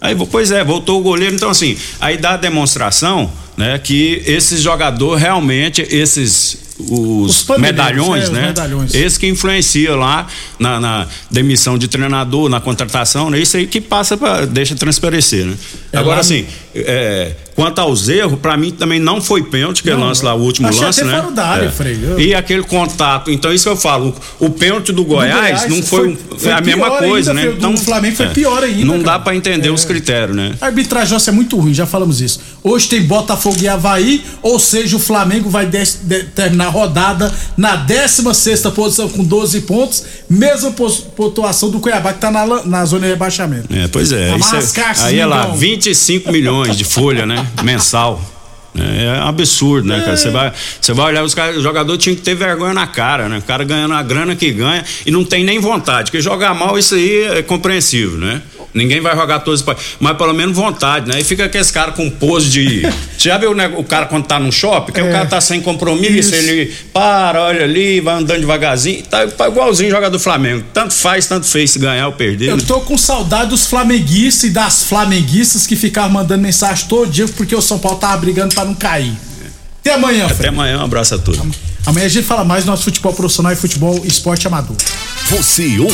Aí, 0.00 0.14
pois 0.30 0.50
é, 0.50 0.62
voltou 0.62 1.00
o 1.00 1.02
goleiro, 1.02 1.34
então 1.34 1.50
assim, 1.50 1.76
aí 2.00 2.16
dá 2.16 2.34
a 2.34 2.36
demonstração, 2.36 3.30
né, 3.56 3.78
que 3.78 4.22
esses 4.26 4.60
jogadores 4.60 5.20
realmente, 5.20 5.82
esses 5.90 6.68
os, 6.78 7.48
Os 7.48 7.58
medalhões, 7.58 8.22
é, 8.22 8.26
os 8.26 8.30
né? 8.30 8.46
medalhões. 8.46 8.94
Esse 8.94 9.18
que 9.18 9.26
influencia 9.26 9.96
lá 9.96 10.28
na, 10.60 10.78
na 10.78 11.06
demissão 11.28 11.76
de 11.76 11.88
treinador, 11.88 12.48
na 12.48 12.60
contratação, 12.60 13.30
né? 13.30 13.40
Isso 13.40 13.56
aí 13.56 13.66
que 13.66 13.80
passa 13.80 14.16
para 14.16 14.46
deixa 14.46 14.76
transparecer, 14.76 15.44
né? 15.44 15.56
É 15.92 15.98
Agora 15.98 16.14
lá- 16.16 16.20
assim, 16.20 16.46
é, 16.76 17.32
quanto 17.58 17.80
aos 17.80 18.08
erros, 18.08 18.38
para 18.38 18.56
mim 18.56 18.70
também 18.70 19.00
não 19.00 19.20
foi 19.20 19.42
pênalti, 19.42 19.82
que 19.82 19.90
é 19.90 19.94
Não, 19.96 20.04
lance 20.04 20.24
lá 20.24 20.32
o 20.32 20.40
último 20.40 20.68
achei 20.68 20.80
lance, 20.84 21.00
até 21.00 21.10
né? 21.10 21.20
fora 21.20 21.32
da 21.32 21.44
área, 21.44 21.66
É. 21.66 21.70
Frei. 21.72 21.98
Eu- 22.00 22.20
E 22.20 22.32
aquele 22.32 22.62
contato, 22.62 23.32
então 23.32 23.52
isso 23.52 23.64
que 23.64 23.70
eu 23.70 23.76
falo, 23.76 24.14
o, 24.38 24.46
o 24.46 24.50
pênalti 24.50 24.92
do 24.92 25.04
Goiás, 25.04 25.34
Goiás 25.64 25.68
não 25.68 25.82
foi, 25.82 26.16
foi- 26.28 26.38
foi 26.38 26.50
é 26.52 26.54
a 26.54 26.60
mesma 26.60 26.88
coisa, 26.98 27.32
ainda, 27.32 27.42
né? 27.42 27.56
foi- 27.60 27.72
do 27.72 27.76
Flamengo 27.78 28.14
foi 28.16 28.28
pior 28.28 28.62
ainda, 28.62 28.84
Não 28.84 28.98
dá 29.00 29.04
cara. 29.06 29.18
para 29.18 29.34
entender 29.34 29.70
os 29.70 29.84
critérios, 29.84 30.36
né? 30.36 30.54
A 30.60 30.66
arbitragem 30.66 31.18
é 31.26 31.30
muito 31.32 31.56
ruim, 31.58 31.74
já 31.74 31.84
falamos 31.84 32.20
isso. 32.20 32.38
Hoje 32.62 32.86
tem 32.88 33.02
Botafogo 33.02 33.56
e 33.60 33.66
Havaí, 33.66 34.22
ou 34.40 34.60
seja, 34.60 34.94
o 34.94 35.00
Flamengo 35.00 35.50
vai 35.50 35.66
des- 35.66 35.98
de- 36.00 36.22
terminar 36.26 36.66
a 36.66 36.70
rodada 36.70 37.34
na 37.56 37.74
16 37.74 38.60
posição 38.72 39.08
com 39.08 39.24
12 39.24 39.62
pontos, 39.62 40.04
mesma 40.30 40.72
pontuação 41.16 41.70
do 41.70 41.80
Cuiabá 41.80 42.12
que 42.12 42.20
tá 42.20 42.30
na, 42.30 42.46
na 42.64 42.84
zona 42.84 43.06
de 43.06 43.10
rebaixamento. 43.12 43.66
É, 43.74 43.88
pois 43.88 44.12
é. 44.12 44.36
Isso 44.36 44.72
cartas, 44.74 45.02
aí 45.04 45.18
é 45.18 45.26
lá, 45.26 45.42
Mengão. 45.42 45.56
25 45.56 46.30
milhões 46.30 46.76
de 46.76 46.84
folha, 46.84 47.26
né? 47.26 47.46
Mensal. 47.62 48.20
É, 48.76 49.04
é 49.06 49.18
absurdo, 49.20 49.88
né, 49.88 50.00
cara? 50.00 50.16
Você 50.16 50.30
vai, 50.30 50.52
você 50.80 50.92
vai 50.92 51.06
olhar, 51.06 51.24
os 51.24 51.34
caras, 51.34 51.56
o 51.56 51.62
jogador 51.62 51.96
tinha 51.96 52.14
que 52.14 52.22
ter 52.22 52.34
vergonha 52.34 52.74
na 52.74 52.86
cara, 52.86 53.28
né? 53.28 53.38
O 53.38 53.42
cara 53.42 53.64
ganhando 53.64 53.94
a 53.94 54.02
grana 54.02 54.36
que 54.36 54.50
ganha 54.52 54.84
e 55.04 55.10
não 55.10 55.24
tem 55.24 55.42
nem 55.42 55.58
vontade. 55.58 56.10
Porque 56.10 56.20
jogar 56.20 56.54
mal, 56.54 56.78
isso 56.78 56.94
aí 56.94 57.24
é 57.24 57.42
compreensível, 57.42 58.18
né? 58.18 58.42
Ninguém 58.74 59.00
vai 59.00 59.16
jogar 59.16 59.40
todos 59.40 59.60
os 59.60 59.76
mas 59.98 60.16
pelo 60.16 60.32
menos 60.32 60.56
vontade, 60.56 61.08
né? 61.08 61.20
E 61.20 61.24
fica 61.24 61.44
aqueles 61.44 61.70
caras 61.70 61.94
com 61.94 62.08
pose 62.10 62.48
de. 62.48 62.82
Você 63.16 63.28
já 63.28 63.38
viu 63.38 63.54
né, 63.54 63.72
o 63.76 63.82
cara 63.82 64.06
quando 64.06 64.26
tá 64.26 64.38
no 64.38 64.52
shopping? 64.52 64.92
Que 64.92 65.00
o 65.00 65.10
cara 65.10 65.26
tá 65.26 65.40
sem 65.40 65.60
compromisso, 65.60 66.34
Isso. 66.34 66.34
ele 66.34 66.72
para, 66.92 67.42
olha 67.42 67.64
ali, 67.64 68.00
vai 68.00 68.14
andando 68.14 68.40
devagarzinho. 68.40 69.02
Tá, 69.04 69.26
tá 69.26 69.48
igualzinho 69.48 69.90
jogador 69.90 70.10
do 70.10 70.20
Flamengo. 70.20 70.64
Tanto 70.72 70.92
faz, 70.94 71.26
tanto 71.26 71.46
fez 71.46 71.70
se 71.70 71.78
ganhar 71.78 72.06
ou 72.06 72.12
perder. 72.12 72.50
Eu 72.50 72.56
né? 72.56 72.62
tô 72.66 72.80
com 72.80 72.96
saudade 72.98 73.50
dos 73.50 73.66
flamenguistas 73.66 74.50
e 74.50 74.50
das 74.50 74.84
flamenguistas 74.84 75.66
que 75.66 75.74
ficavam 75.74 76.10
mandando 76.10 76.42
mensagem 76.42 76.86
todo 76.88 77.10
dia 77.10 77.26
porque 77.28 77.54
o 77.54 77.62
São 77.62 77.78
Paulo 77.78 77.98
tava 77.98 78.16
brigando 78.18 78.54
pra 78.54 78.64
não 78.64 78.74
cair. 78.74 79.12
Até 79.80 79.94
amanhã, 79.94 80.26
Até 80.26 80.34
Fred. 80.34 80.48
amanhã, 80.48 80.78
um 80.78 80.84
abraço 80.84 81.14
a 81.14 81.18
todos. 81.18 81.40
Amanhã 81.86 82.04
a 82.04 82.08
gente 82.08 82.26
fala 82.26 82.44
mais 82.44 82.64
do 82.64 82.70
nosso 82.70 82.84
futebol 82.84 83.14
profissional 83.14 83.50
e 83.52 83.56
futebol 83.56 84.02
esporte 84.04 84.46
amador. 84.46 84.76
Você 85.30 85.78
ouviu 85.78 85.88